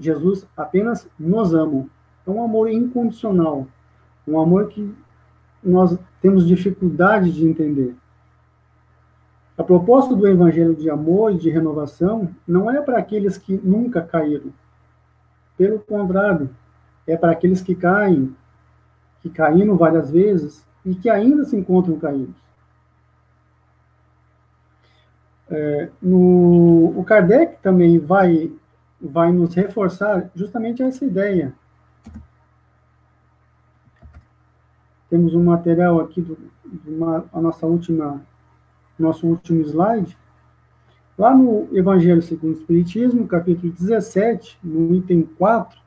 Jesus 0.00 0.46
apenas 0.56 1.06
nos 1.18 1.54
amam. 1.54 1.88
É 2.26 2.30
um 2.30 2.42
amor 2.42 2.70
incondicional, 2.70 3.66
um 4.26 4.40
amor 4.40 4.68
que 4.68 4.94
nós 5.62 5.98
temos 6.22 6.46
dificuldade 6.46 7.30
de 7.32 7.46
entender. 7.46 7.94
A 9.56 9.62
proposta 9.62 10.16
do 10.16 10.26
evangelho 10.26 10.74
de 10.74 10.90
amor 10.90 11.32
e 11.32 11.38
de 11.38 11.48
renovação 11.48 12.28
não 12.46 12.70
é 12.70 12.80
para 12.80 12.98
aqueles 12.98 13.38
que 13.38 13.60
nunca 13.62 14.02
caíram. 14.02 14.52
Pelo 15.56 15.78
contrário, 15.78 16.50
é 17.06 17.16
para 17.16 17.32
aqueles 17.32 17.62
que 17.62 17.74
caem, 17.74 18.34
que 19.20 19.30
caíram 19.30 19.76
várias 19.76 20.10
vezes 20.10 20.66
e 20.84 20.94
que 20.94 21.08
ainda 21.08 21.44
se 21.44 21.56
encontram 21.56 21.98
caídos. 21.98 22.34
É, 25.48 25.88
no, 26.02 26.98
o 26.98 27.04
Kardec 27.04 27.58
também 27.62 27.98
vai 27.98 28.50
vai 29.00 29.30
nos 29.30 29.54
reforçar 29.54 30.30
justamente 30.34 30.82
essa 30.82 31.04
ideia. 31.04 31.54
Temos 35.10 35.34
um 35.34 35.44
material 35.44 36.00
aqui 36.00 36.22
do, 36.22 36.38
uma, 36.86 37.24
a 37.32 37.40
nossa 37.40 37.66
última 37.66 38.22
nosso 38.98 39.26
último 39.26 39.62
slide 39.62 40.16
Lá 41.16 41.32
no 41.32 41.68
Evangelho 41.72 42.20
segundo 42.20 42.54
o 42.54 42.58
Espiritismo, 42.58 43.26
capítulo 43.28 43.72
17, 43.72 44.58
no 44.64 44.92
item 44.96 45.22
4, 45.22 45.78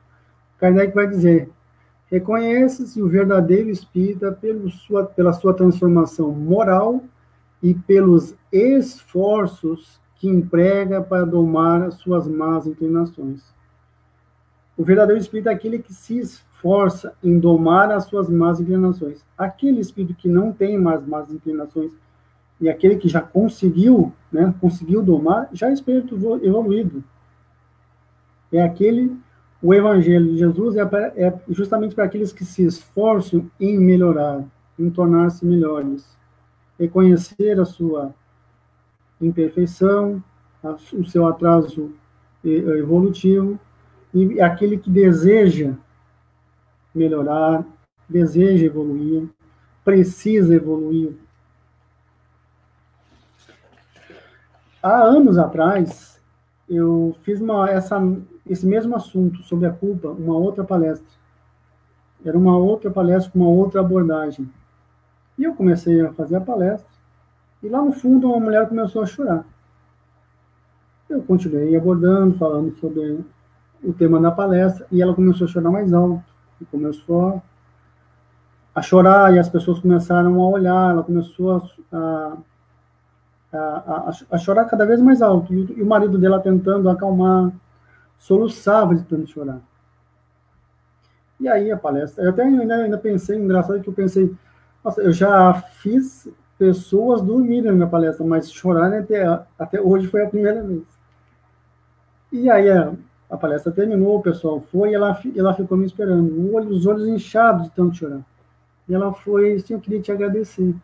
Kardec 0.58 0.94
vai 0.94 1.06
dizer: 1.06 1.50
Reconhece-se 2.06 3.02
o 3.02 3.08
verdadeiro 3.08 3.68
espírita 3.68 4.32
pelo 4.32 4.70
sua, 4.70 5.04
pela 5.04 5.34
sua 5.34 5.52
transformação 5.52 6.32
moral 6.32 7.04
e 7.62 7.74
pelos 7.74 8.34
esforços 8.50 10.00
que 10.14 10.26
emprega 10.26 11.02
para 11.02 11.26
domar 11.26 11.82
as 11.82 11.96
suas 11.96 12.26
más 12.26 12.66
inclinações. 12.66 13.54
O 14.78 14.82
verdadeiro 14.82 15.20
espírito 15.20 15.50
é 15.50 15.52
aquele 15.52 15.78
que 15.78 15.92
se 15.92 16.18
esforça 16.18 17.12
em 17.22 17.38
domar 17.38 17.90
as 17.90 18.04
suas 18.04 18.30
más 18.30 18.60
inclinações. 18.60 19.22
Aquele 19.36 19.80
espírito 19.80 20.14
que 20.14 20.28
não 20.28 20.52
tem 20.52 20.78
mais 20.78 21.06
más 21.06 21.30
inclinações 21.30 21.92
e 22.60 22.68
aquele 22.68 22.96
que 22.96 23.08
já 23.08 23.20
conseguiu, 23.20 24.12
né, 24.32 24.52
conseguiu 24.60 25.02
domar, 25.02 25.48
já 25.52 25.68
é 25.68 25.72
espírito 25.72 26.16
evoluído. 26.42 27.04
É 28.52 28.62
aquele, 28.62 29.16
o 29.62 29.72
evangelho 29.72 30.26
de 30.26 30.38
Jesus 30.38 30.76
é, 30.76 30.82
é 31.16 31.40
justamente 31.48 31.94
para 31.94 32.04
aqueles 32.04 32.32
que 32.32 32.44
se 32.44 32.64
esforçam 32.64 33.48
em 33.60 33.78
melhorar, 33.78 34.44
em 34.78 34.90
tornar-se 34.90 35.44
melhores, 35.44 36.16
reconhecer 36.78 37.60
a 37.60 37.64
sua 37.64 38.14
imperfeição, 39.20 40.22
o 40.92 41.04
seu 41.04 41.26
atraso 41.26 41.92
evolutivo, 42.44 43.58
e 44.14 44.40
aquele 44.40 44.78
que 44.78 44.90
deseja 44.90 45.74
melhorar, 46.94 47.64
deseja 48.08 48.66
evoluir, 48.66 49.28
precisa 49.84 50.54
evoluir. 50.54 51.12
Há 54.88 55.02
anos 55.02 55.36
atrás, 55.36 56.18
eu 56.66 57.14
fiz 57.20 57.42
uma, 57.42 57.68
essa, 57.68 58.00
esse 58.46 58.66
mesmo 58.66 58.96
assunto 58.96 59.42
sobre 59.42 59.66
a 59.66 59.70
culpa, 59.70 60.08
uma 60.08 60.34
outra 60.34 60.64
palestra. 60.64 61.06
Era 62.24 62.38
uma 62.38 62.56
outra 62.56 62.90
palestra 62.90 63.30
com 63.30 63.40
uma 63.40 63.50
outra 63.50 63.82
abordagem. 63.82 64.50
E 65.36 65.44
eu 65.44 65.54
comecei 65.54 66.00
a 66.00 66.10
fazer 66.14 66.36
a 66.36 66.40
palestra, 66.40 66.88
e 67.62 67.68
lá 67.68 67.82
no 67.82 67.92
fundo 67.92 68.28
uma 68.28 68.40
mulher 68.40 68.66
começou 68.66 69.02
a 69.02 69.06
chorar. 69.06 69.44
Eu 71.06 71.22
continuei 71.22 71.76
abordando, 71.76 72.38
falando 72.38 72.72
sobre 72.76 73.22
o 73.84 73.92
tema 73.92 74.18
da 74.18 74.30
palestra, 74.30 74.86
e 74.90 75.02
ela 75.02 75.14
começou 75.14 75.44
a 75.44 75.50
chorar 75.50 75.70
mais 75.70 75.92
alto, 75.92 76.24
e 76.62 76.64
começou 76.64 77.42
a 78.74 78.80
chorar, 78.80 79.34
e 79.34 79.38
as 79.38 79.50
pessoas 79.50 79.80
começaram 79.80 80.40
a 80.40 80.48
olhar, 80.48 80.92
ela 80.92 81.02
começou 81.02 81.56
a, 81.56 81.62
a, 81.92 82.38
a, 83.56 84.10
a 84.30 84.38
chorar 84.38 84.64
cada 84.66 84.84
vez 84.84 85.00
mais 85.00 85.22
alto, 85.22 85.54
e, 85.54 85.78
e, 85.78 85.82
o 85.82 85.86
marido 85.86 86.18
dela 86.18 86.40
tentando 86.40 86.88
acalmar, 86.88 87.50
soluçava 88.18 88.94
de 88.94 89.04
tanto 89.04 89.30
chorar. 89.30 89.60
E 91.40 91.48
aí 91.48 91.70
a 91.70 91.76
palestra, 91.76 92.24
eu 92.24 92.30
até 92.30 92.42
ainda, 92.42 92.74
ainda 92.74 92.98
pensei, 92.98 93.38
engraçado 93.38 93.80
que 93.80 93.88
eu 93.88 93.94
pensei, 93.94 94.34
nossa, 94.84 95.00
eu 95.00 95.12
já 95.12 95.54
fiz 95.54 96.28
pessoas 96.58 97.22
dormirem 97.22 97.70
na 97.70 97.72
minha 97.72 97.86
palestra, 97.86 98.26
mas 98.26 98.52
chorarem 98.52 98.98
até, 98.98 99.24
até 99.58 99.80
hoje 99.80 100.08
foi 100.08 100.24
a 100.24 100.28
primeira 100.28 100.62
vez. 100.62 100.82
E 102.32 102.50
aí 102.50 102.68
a, 102.70 102.92
a 103.30 103.36
palestra 103.36 103.72
terminou, 103.72 104.18
o 104.18 104.22
pessoal 104.22 104.60
foi 104.72 104.90
e 104.90 104.94
ela, 104.94 105.18
ela 105.36 105.54
ficou 105.54 105.78
me 105.78 105.86
esperando, 105.86 106.54
os 106.68 106.84
olhos 106.86 107.06
inchados 107.06 107.64
de 107.64 107.70
tanto 107.70 107.96
chorar. 107.96 108.20
E 108.88 108.94
ela 108.94 109.12
foi, 109.12 109.54
assim, 109.54 109.74
eu 109.74 109.80
queria 109.80 110.00
te 110.00 110.10
agradecer. 110.10 110.74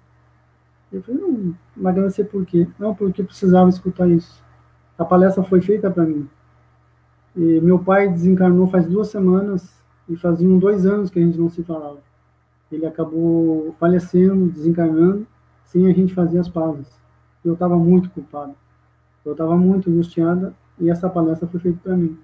Eu 0.95 1.03
falei, 1.03 1.21
não, 1.21 1.55
não 1.77 1.91
agradecer 1.91 2.25
por 2.25 2.47
quê? 2.47 2.69
Não, 2.79 2.95
porque 2.95 3.23
precisava 3.23 3.69
escutar 3.69 4.09
isso. 4.09 4.43
A 4.97 5.05
palestra 5.05 5.43
foi 5.43 5.61
feita 5.61 5.91
para 5.91 6.05
mim. 6.05 6.29
E 7.37 7.61
meu 7.61 7.81
pai 7.81 8.09
desencarnou 8.09 8.69
faz 8.69 8.87
duas 8.87 9.09
semanas 9.09 9.83
e 10.09 10.17
faziam 10.17 10.57
dois 10.57 10.87
anos 10.87 11.11
que 11.11 11.19
a 11.19 11.23
gente 11.23 11.37
não 11.37 11.49
se 11.49 11.65
falava. 11.65 11.99
Ele 12.71 12.87
acabou 12.87 13.75
falecendo, 13.79 14.47
desencarnando, 14.47 15.27
sem 15.65 15.91
a 15.91 15.93
gente 15.93 16.15
fazer 16.15 16.39
as 16.39 16.49
pazes. 16.49 16.87
Eu 17.45 17.55
estava 17.55 17.77
muito 17.77 18.09
culpado. 18.11 18.55
Eu 19.25 19.33
estava 19.33 19.57
muito 19.57 19.91
angustiada 19.91 20.55
e 20.79 20.91
essa 20.91 21.11
palestra 21.11 21.49
foi 21.49 21.59
feita 21.59 21.79
para 21.83 21.97
mim. 21.97 22.17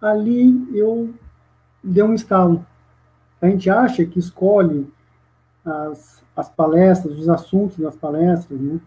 Ali 0.00 0.78
eu 0.78 1.10
dei 1.82 2.02
um 2.04 2.14
estalo. 2.14 2.64
A 3.42 3.48
gente 3.48 3.68
acha 3.68 4.04
que 4.04 4.18
escolhe 4.18 4.86
as, 5.70 6.22
as 6.36 6.48
palestras, 6.48 7.18
os 7.18 7.28
assuntos 7.28 7.78
das 7.78 7.96
palestras, 7.96 8.60
né? 8.60 8.80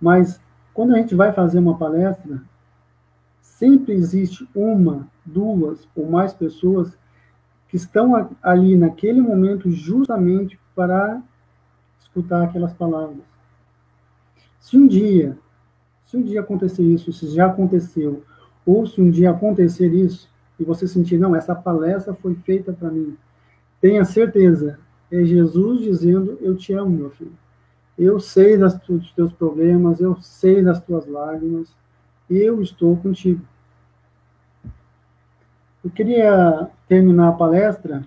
Mas 0.00 0.40
quando 0.72 0.94
a 0.94 0.98
gente 0.98 1.14
vai 1.14 1.32
fazer 1.32 1.58
uma 1.58 1.76
palestra, 1.76 2.42
sempre 3.40 3.92
existe 3.92 4.48
uma, 4.54 5.06
duas 5.24 5.86
ou 5.94 6.10
mais 6.10 6.32
pessoas 6.32 6.96
que 7.68 7.76
estão 7.76 8.30
ali 8.42 8.76
naquele 8.76 9.20
momento 9.20 9.70
justamente 9.70 10.58
para 10.74 11.22
escutar 11.98 12.42
aquelas 12.42 12.72
palavras. 12.72 13.22
Se 14.58 14.76
um 14.76 14.86
dia, 14.86 15.38
se 16.04 16.16
um 16.16 16.22
dia 16.22 16.40
acontecer 16.40 16.82
isso, 16.82 17.12
se 17.12 17.28
já 17.28 17.46
aconteceu, 17.46 18.24
ou 18.66 18.86
se 18.86 19.00
um 19.00 19.10
dia 19.10 19.30
acontecer 19.30 19.92
isso, 19.92 20.28
e 20.58 20.64
você 20.64 20.86
sentir, 20.86 21.18
não, 21.18 21.34
essa 21.34 21.54
palestra 21.54 22.12
foi 22.14 22.34
feita 22.34 22.72
para 22.72 22.90
mim, 22.90 23.16
tenha 23.80 24.04
certeza, 24.04 24.78
é 25.10 25.24
Jesus 25.24 25.80
dizendo: 25.80 26.38
Eu 26.40 26.56
te 26.56 26.72
amo, 26.72 26.90
meu 26.90 27.10
filho. 27.10 27.32
Eu 27.98 28.18
sei 28.18 28.56
das 28.56 28.78
dos 28.78 29.12
teus 29.12 29.32
problemas, 29.32 30.00
eu 30.00 30.16
sei 30.22 30.62
das 30.62 30.82
tuas 30.82 31.06
lágrimas, 31.06 31.74
eu 32.28 32.62
estou 32.62 32.96
contigo. 32.96 33.44
Eu 35.84 35.90
queria 35.90 36.70
terminar 36.88 37.28
a 37.28 37.32
palestra 37.32 38.06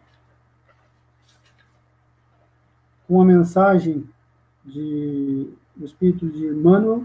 com 3.07 3.15
uma 3.15 3.25
mensagem 3.25 4.07
de, 4.63 5.49
do 5.75 5.85
Espírito 5.85 6.27
de 6.29 6.47
Emmanuel, 6.47 7.03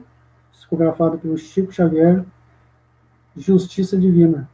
psicografado 0.53 1.19
pelo 1.19 1.37
Chico 1.37 1.73
Xavier, 1.73 2.25
Justiça 3.37 3.97
Divina. 3.97 4.49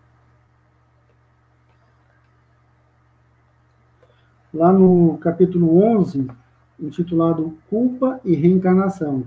Lá 4.55 4.73
no 4.73 5.19
capítulo 5.19 5.83
11, 5.83 6.29
intitulado 6.79 7.59
Culpa 7.69 8.21
e 8.25 8.37
Reencarnação. 8.37 9.25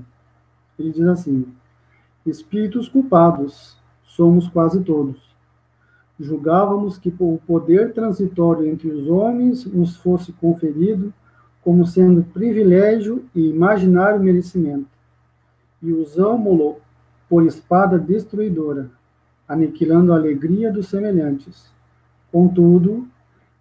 Ele 0.79 0.91
diz 0.91 1.05
assim: 1.05 1.45
Espíritos 2.25 2.87
culpados, 2.87 3.77
somos 4.03 4.47
quase 4.47 4.81
todos. 4.81 5.35
Julgávamos 6.17 6.97
que 6.97 7.13
o 7.19 7.39
poder 7.45 7.93
transitório 7.93 8.67
entre 8.67 8.89
os 8.89 9.07
homens 9.07 9.65
nos 9.65 9.97
fosse 9.97 10.31
conferido 10.31 11.13
como 11.61 11.85
sendo 11.85 12.23
privilégio 12.23 13.25
e 13.35 13.49
imaginário 13.49 14.23
merecimento, 14.23 14.87
e 15.83 15.91
usamo-lo 15.91 16.77
por 17.29 17.45
espada 17.45 17.99
destruidora, 17.99 18.89
aniquilando 19.45 20.13
a 20.13 20.15
alegria 20.15 20.71
dos 20.71 20.87
semelhantes. 20.87 21.69
Contudo, 22.31 23.05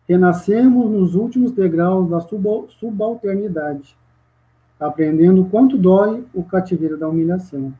renascemos 0.08 0.90
nos 0.90 1.14
últimos 1.14 1.52
degraus 1.52 2.08
da 2.08 2.20
subalternidade, 2.20 3.96
aprendendo 4.78 5.46
quanto 5.46 5.76
dói 5.76 6.24
o 6.32 6.44
cativeiro 6.44 6.96
da 6.96 7.08
humilhação. 7.08 7.74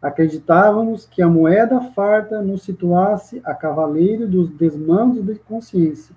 Acreditávamos 0.00 1.06
que 1.06 1.22
a 1.22 1.28
moeda 1.28 1.80
farta 1.80 2.42
nos 2.42 2.62
situasse 2.64 3.40
a 3.44 3.54
cavaleiro 3.54 4.26
dos 4.26 4.50
desmandos 4.50 5.24
de 5.24 5.36
consciência. 5.36 6.14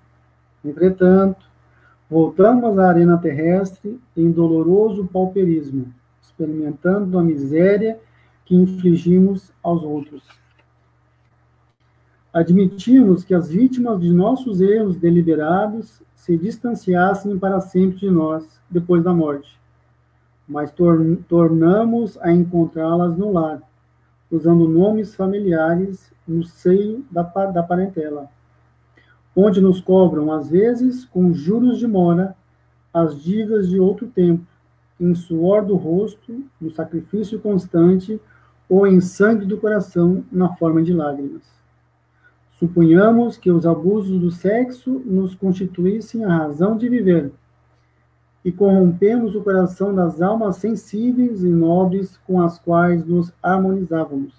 Entretanto, 0.63 1.45
voltamos 2.09 2.77
à 2.79 2.89
arena 2.89 3.17
terrestre 3.17 3.99
em 4.17 4.31
doloroso 4.31 5.05
pauperismo, 5.05 5.93
experimentando 6.21 7.17
a 7.17 7.23
miséria 7.23 7.99
que 8.43 8.55
infligimos 8.55 9.51
aos 9.63 9.83
outros 9.83 10.23
admitimos 12.35 13.23
que 13.23 13.33
as 13.33 13.47
vítimas 13.47 14.01
de 14.01 14.11
nossos 14.11 14.59
erros 14.59 14.97
deliberados 14.97 16.01
se 16.13 16.37
distanciassem 16.37 17.39
para 17.39 17.61
sempre 17.61 17.99
de 17.99 18.11
nós 18.11 18.59
depois 18.69 19.01
da 19.01 19.13
morte, 19.13 19.57
mas 20.45 20.69
tor 20.69 20.99
tornamos 21.29 22.17
a 22.17 22.33
encontrá-las 22.33 23.17
no 23.17 23.31
lar, 23.31 23.61
usando 24.29 24.67
nomes 24.67 25.15
familiares 25.15 26.11
no 26.27 26.43
seio 26.43 27.05
da, 27.09 27.23
da 27.23 27.63
parentela, 27.63 28.29
onde 29.33 29.61
nos 29.61 29.79
cobram, 29.79 30.29
às 30.29 30.49
vezes, 30.49 31.05
com 31.05 31.33
juros 31.33 31.79
de 31.79 31.87
mora, 31.87 32.35
as 32.93 33.17
dívidas 33.17 33.69
de 33.69 33.79
outro 33.79 34.07
tempo, 34.07 34.45
em 34.99 35.15
suor 35.15 35.63
do 35.63 35.77
rosto, 35.77 36.43
no 36.59 36.69
sacrifício 36.69 37.39
constante 37.39 38.19
ou 38.67 38.85
em 38.85 38.99
sangue 38.99 39.45
do 39.45 39.57
coração, 39.57 40.25
na 40.29 40.53
forma 40.55 40.83
de 40.83 40.91
lágrimas. 40.91 41.55
Suponhamos 42.65 43.37
que 43.37 43.51
os 43.51 43.63
abusos 43.63 44.19
do 44.19 44.31
sexo 44.31 44.99
nos 45.05 45.35
constituíssem 45.35 46.25
a 46.25 46.35
razão 46.35 46.75
de 46.75 46.89
viver. 46.89 47.31
e 48.43 48.51
corrompemos 48.51 49.35
o 49.35 49.41
coração 49.41 49.93
das 49.93 50.19
almas 50.21 50.57
sensíveis 50.57 51.43
e 51.43 51.47
nobres 51.47 52.17
com 52.27 52.41
as 52.41 52.59
quais 52.59 53.05
nos 53.05 53.31
harmonizávamos, 53.41 54.33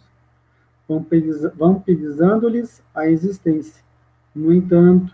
vampirizando-lhes 1.57 2.83
a 2.95 3.09
existência. 3.09 3.83
No 4.35 4.53
entanto, 4.53 5.13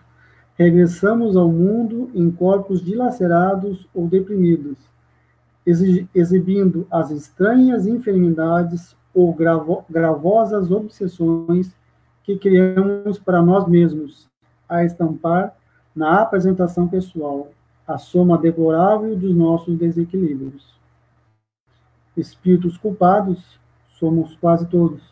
regressamos 0.59 1.37
ao 1.37 1.51
mundo 1.51 2.11
em 2.15 2.31
corpos 2.31 2.83
dilacerados 2.83 3.89
ou 3.95 4.07
deprimidos, 4.09 4.77
exibindo 6.15 6.87
as 6.91 7.11
estranhas 7.11 7.87
enfermidades 7.87 8.97
ou 9.15 9.35
gravo 9.35 9.85
gravosas 9.89 10.71
obsessões 10.71 11.75
que 12.25 12.39
criamos 12.39 13.19
para 13.19 13.43
nós 13.43 13.67
mesmos, 13.67 14.29
a 14.69 14.85
estampar 14.85 15.55
na 15.95 16.23
apresentação 16.23 16.89
pessoal, 16.89 17.51
a 17.87 17.99
soma 17.99 18.39
deplorável 18.39 19.17
dos 19.17 19.35
nossos 19.35 19.77
desequilíbrios. 19.77 20.75
Espíritos 22.17 22.77
culpados 22.79 23.59
somos 23.99 24.35
quase 24.37 24.67
todos. 24.67 25.03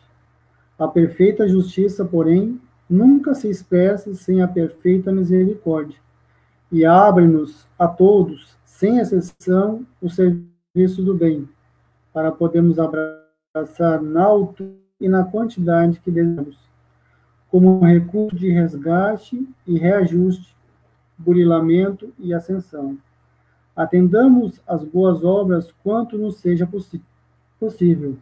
A 0.77 0.87
perfeita 0.87 1.47
justiça, 1.47 2.03
porém, 2.03 2.59
nunca 2.89 3.33
se 3.33 3.49
expressa 3.49 4.13
sem 4.13 4.41
a 4.41 4.47
perfeita 4.47 5.11
misericórdia, 5.11 5.97
e 6.71 6.85
abre-nos 6.85 7.67
a 7.77 7.87
todos, 7.87 8.57
sem 8.63 8.97
exceção, 8.97 9.85
o 10.01 10.09
serviço 10.09 11.03
do 11.03 11.13
bem, 11.13 11.47
para 12.13 12.31
podermos 12.31 12.77
abraçar 12.79 14.01
na 14.01 14.23
altura 14.23 14.71
e 14.99 15.07
na 15.07 15.23
quantidade 15.23 15.99
que 15.99 16.11
desejamos, 16.11 16.70
como 17.51 17.81
um 17.81 17.85
recurso 17.85 18.35
de 18.35 18.49
resgate 18.49 19.45
e 19.67 19.77
reajuste 19.77 20.55
burilamento 21.21 22.11
e 22.17 22.33
ascensão. 22.33 22.97
Atendamos 23.75 24.59
as 24.67 24.83
boas 24.83 25.23
obras 25.23 25.71
quanto 25.83 26.17
nos 26.17 26.37
seja 26.37 26.67
possível. 27.59 28.17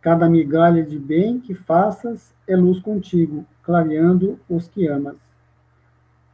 Cada 0.00 0.28
migalha 0.28 0.82
de 0.82 0.98
bem 0.98 1.40
que 1.40 1.54
faças 1.54 2.34
é 2.46 2.56
luz 2.56 2.80
contigo, 2.80 3.44
clareando 3.62 4.38
os 4.48 4.68
que 4.68 4.86
amas. 4.86 5.16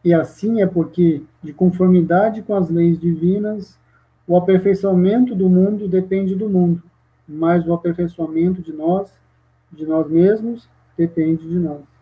E 0.05 0.12
assim 0.12 0.61
é 0.61 0.66
porque, 0.66 1.22
de 1.42 1.53
conformidade 1.53 2.42
com 2.42 2.55
as 2.55 2.68
leis 2.68 2.98
divinas, 2.98 3.79
o 4.27 4.37
aperfeiçoamento 4.37 5.35
do 5.35 5.48
mundo 5.48 5.88
depende 5.88 6.35
do 6.35 6.48
mundo, 6.48 6.83
mas 7.27 7.66
o 7.66 7.72
aperfeiçoamento 7.72 8.61
de 8.62 8.72
nós, 8.72 9.12
de 9.72 9.87
nós 9.87 10.09
mesmos, 10.09 10.68
depende 10.96 11.48
de 11.48 11.59
nós. 11.59 11.93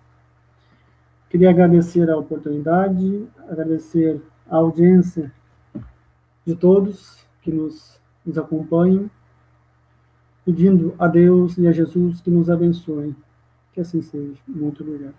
Queria 1.33 1.49
agradecer 1.49 2.11
a 2.11 2.17
oportunidade, 2.19 3.27
agradecer 3.49 4.21
a 4.47 4.57
audiência 4.57 5.33
de 6.45 6.55
todos 6.55 7.27
que 7.41 7.51
nos, 7.51 7.99
nos 8.23 8.37
acompanham, 8.37 9.11
pedindo 10.45 10.95
a 10.99 11.07
Deus 11.07 11.57
e 11.57 11.67
a 11.67 11.73
Jesus 11.73 12.21
que 12.21 12.31
nos 12.31 12.51
abençoe. 12.51 13.17
Que 13.73 13.81
assim 13.81 14.03
seja. 14.03 14.39
Muito 14.47 14.83
obrigado. 14.83 15.15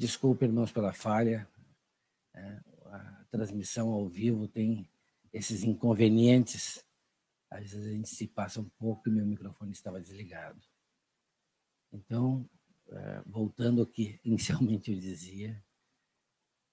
Desculpe, 0.00 0.46
irmãos, 0.46 0.72
pela 0.72 0.94
falha. 0.94 1.46
É, 2.34 2.60
a 2.86 3.24
transmissão 3.30 3.92
ao 3.92 4.08
vivo 4.08 4.48
tem 4.48 4.88
esses 5.30 5.62
inconvenientes. 5.62 6.82
Às 7.50 7.72
vezes 7.72 7.86
a 7.86 7.90
gente 7.90 8.08
se 8.08 8.26
passa 8.26 8.62
um 8.62 8.68
pouco 8.78 9.06
e 9.06 9.12
meu 9.12 9.26
microfone 9.26 9.72
estava 9.72 10.00
desligado. 10.00 10.58
Então, 11.92 12.48
é, 12.88 13.22
voltando 13.26 13.82
ao 13.82 13.86
que 13.86 14.18
inicialmente 14.24 14.90
eu 14.90 14.98
dizia, 14.98 15.62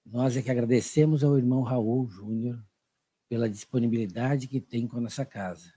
nós 0.06 0.34
é 0.34 0.40
que 0.40 0.50
agradecemos 0.50 1.22
ao 1.22 1.36
irmão 1.36 1.60
Raul 1.60 2.08
Júnior 2.08 2.66
pela 3.28 3.46
disponibilidade 3.46 4.48
que 4.48 4.58
tem 4.58 4.88
com 4.88 4.96
a 4.96 5.02
nossa 5.02 5.26
casa 5.26 5.74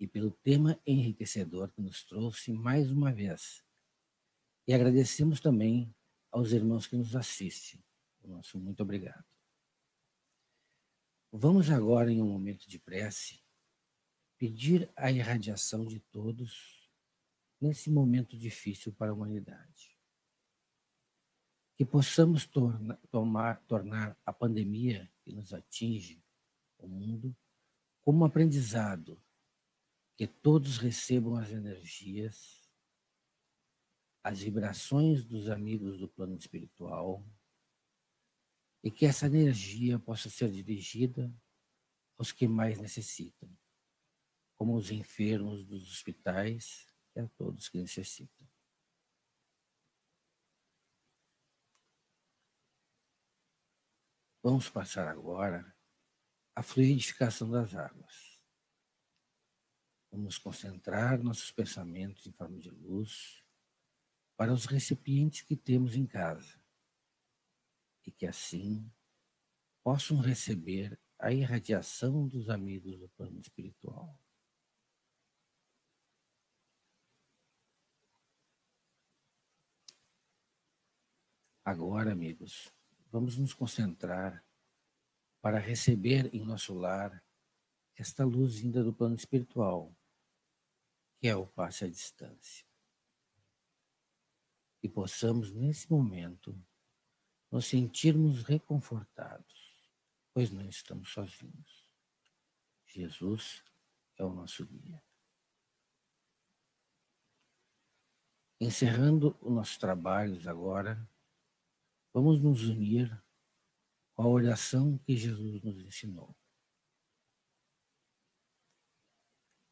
e 0.00 0.06
pelo 0.08 0.32
tema 0.32 0.76
enriquecedor 0.84 1.70
que 1.70 1.80
nos 1.80 2.02
trouxe 2.02 2.52
mais 2.52 2.90
uma 2.90 3.12
vez. 3.12 3.64
E 4.66 4.74
agradecemos 4.74 5.40
também 5.40 5.94
aos 6.36 6.52
irmãos 6.52 6.86
que 6.86 6.96
nos 6.96 7.16
assistem. 7.16 7.82
O 8.22 8.28
nosso 8.28 8.58
muito 8.58 8.82
obrigado. 8.82 9.24
Vamos 11.32 11.70
agora, 11.70 12.12
em 12.12 12.20
um 12.20 12.28
momento 12.28 12.68
de 12.68 12.78
prece, 12.78 13.42
pedir 14.36 14.92
a 14.94 15.10
irradiação 15.10 15.86
de 15.86 15.98
todos 15.98 16.90
nesse 17.58 17.90
momento 17.90 18.36
difícil 18.36 18.92
para 18.92 19.10
a 19.10 19.14
humanidade. 19.14 19.96
Que 21.74 21.86
possamos 21.86 22.44
torna, 22.44 23.00
tomar, 23.10 23.62
tornar 23.62 24.14
a 24.24 24.32
pandemia 24.32 25.10
que 25.22 25.32
nos 25.32 25.54
atinge, 25.54 26.22
o 26.78 26.86
mundo, 26.86 27.34
como 28.02 28.20
um 28.20 28.24
aprendizado 28.26 29.18
que 30.14 30.26
todos 30.26 30.76
recebam 30.76 31.36
as 31.36 31.50
energias, 31.50 32.55
as 34.26 34.40
vibrações 34.40 35.24
dos 35.24 35.48
amigos 35.48 36.00
do 36.00 36.08
plano 36.08 36.36
espiritual 36.36 37.24
e 38.82 38.90
que 38.90 39.06
essa 39.06 39.26
energia 39.26 40.00
possa 40.00 40.28
ser 40.28 40.50
dirigida 40.50 41.32
aos 42.18 42.32
que 42.32 42.48
mais 42.48 42.76
necessitam, 42.80 43.48
como 44.56 44.74
os 44.74 44.90
enfermos 44.90 45.64
dos 45.64 45.88
hospitais 45.92 46.92
e 47.14 47.20
a 47.20 47.28
todos 47.28 47.68
que 47.68 47.78
necessitam. 47.78 48.50
Vamos 54.42 54.68
passar 54.68 55.06
agora 55.06 55.72
a 56.56 56.64
fluidificação 56.64 57.48
das 57.48 57.76
águas. 57.76 58.42
Vamos 60.10 60.36
concentrar 60.36 61.22
nossos 61.22 61.52
pensamentos 61.52 62.26
em 62.26 62.32
forma 62.32 62.58
de 62.58 62.70
luz 62.70 63.45
para 64.36 64.52
os 64.52 64.66
recipientes 64.66 65.40
que 65.42 65.56
temos 65.56 65.96
em 65.96 66.06
casa 66.06 66.60
e 68.04 68.12
que 68.12 68.26
assim 68.26 68.90
possam 69.82 70.18
receber 70.18 71.00
a 71.18 71.32
irradiação 71.32 72.28
dos 72.28 72.50
amigos 72.50 72.98
do 72.98 73.08
plano 73.10 73.40
espiritual. 73.40 74.18
Agora, 81.64 82.12
amigos, 82.12 82.72
vamos 83.10 83.36
nos 83.38 83.54
concentrar 83.54 84.44
para 85.40 85.58
receber 85.58 86.32
em 86.34 86.44
nosso 86.44 86.74
lar 86.74 87.24
esta 87.96 88.24
luz 88.24 88.58
vinda 88.58 88.84
do 88.84 88.92
plano 88.92 89.14
espiritual, 89.14 89.96
que 91.18 91.26
é 91.26 91.34
o 91.34 91.46
passe 91.46 91.84
à 91.84 91.88
distância. 91.88 92.65
E 94.82 94.88
possamos, 94.88 95.52
nesse 95.52 95.90
momento, 95.90 96.58
nos 97.50 97.66
sentirmos 97.66 98.42
reconfortados, 98.42 99.90
pois 100.32 100.50
não 100.50 100.68
estamos 100.68 101.10
sozinhos. 101.10 101.90
Jesus 102.86 103.62
é 104.16 104.24
o 104.24 104.32
nosso 104.32 104.64
guia. 104.66 105.02
Encerrando 108.60 109.36
os 109.40 109.52
nossos 109.52 109.76
trabalhos 109.76 110.46
agora, 110.46 111.06
Vamos 112.16 112.40
nos 112.40 112.66
unir 112.66 113.22
com 114.14 114.22
a 114.22 114.26
oração 114.26 114.96
que 114.96 115.14
Jesus 115.14 115.60
nos 115.60 115.78
ensinou. 115.78 116.34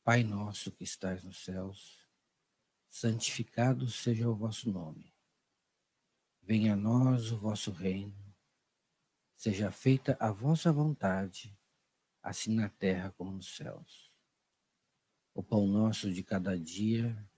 Pai 0.04 0.22
nosso 0.22 0.70
que 0.70 0.84
estais 0.84 1.24
nos 1.24 1.42
céus, 1.42 2.03
santificado 2.94 3.90
seja 3.90 4.28
o 4.28 4.36
vosso 4.36 4.70
nome. 4.70 5.12
Venha 6.40 6.74
a 6.74 6.76
nós 6.76 7.32
o 7.32 7.36
vosso 7.36 7.72
reino. 7.72 8.14
Seja 9.34 9.68
feita 9.72 10.16
a 10.20 10.30
vossa 10.30 10.72
vontade, 10.72 11.58
assim 12.22 12.54
na 12.54 12.68
terra 12.68 13.10
como 13.10 13.32
nos 13.32 13.56
céus. 13.56 14.12
O 15.34 15.42
pão 15.42 15.66
nosso 15.66 16.12
de 16.12 16.22
cada 16.22 16.56
dia, 16.56 17.28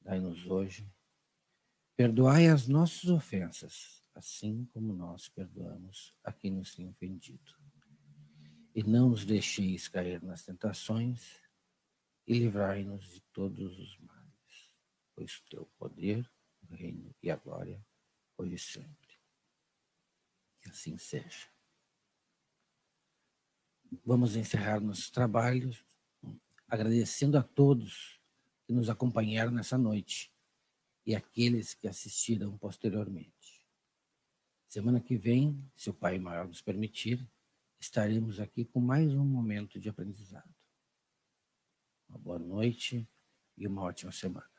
dai-nos 0.00 0.46
hoje. 0.46 0.92
Perdoai 1.94 2.48
as 2.48 2.66
nossas 2.66 3.08
ofensas, 3.08 4.02
assim 4.16 4.64
como 4.72 4.92
nós 4.92 5.28
perdoamos 5.28 6.12
a 6.24 6.32
quem 6.32 6.50
nos 6.50 6.74
tem 6.74 6.88
ofendido. 6.88 7.54
E 8.74 8.82
não 8.82 9.10
nos 9.10 9.24
deixeis 9.24 9.86
cair 9.86 10.20
nas 10.20 10.44
tentações, 10.44 11.40
e 12.26 12.36
livrai-nos 12.36 13.12
de 13.12 13.20
todos 13.32 13.78
os 13.78 13.96
males, 13.98 14.13
pois 15.14 15.38
o 15.38 15.44
teu 15.48 15.66
poder, 15.78 16.30
o 16.62 16.74
reino 16.74 17.14
e 17.22 17.30
a 17.30 17.36
glória, 17.36 17.84
hoje 18.36 18.54
e 18.54 18.58
sempre. 18.58 19.18
Que 20.60 20.70
assim 20.70 20.98
seja. 20.98 21.48
Vamos 24.04 24.34
encerrar 24.34 24.80
nossos 24.80 25.10
trabalhos 25.10 25.84
agradecendo 26.68 27.38
a 27.38 27.42
todos 27.42 28.20
que 28.66 28.72
nos 28.72 28.88
acompanharam 28.88 29.52
nessa 29.52 29.78
noite 29.78 30.32
e 31.06 31.14
aqueles 31.14 31.74
que 31.74 31.86
assistiram 31.86 32.56
posteriormente. 32.58 33.64
Semana 34.66 35.00
que 35.00 35.16
vem, 35.16 35.70
se 35.76 35.90
o 35.90 35.94
Pai 35.94 36.18
Maior 36.18 36.48
nos 36.48 36.60
permitir, 36.60 37.24
estaremos 37.78 38.40
aqui 38.40 38.64
com 38.64 38.80
mais 38.80 39.14
um 39.14 39.24
momento 39.24 39.78
de 39.78 39.88
aprendizado. 39.88 40.52
Uma 42.08 42.18
boa 42.18 42.38
noite 42.38 43.08
e 43.56 43.66
uma 43.66 43.82
ótima 43.82 44.10
semana. 44.10 44.53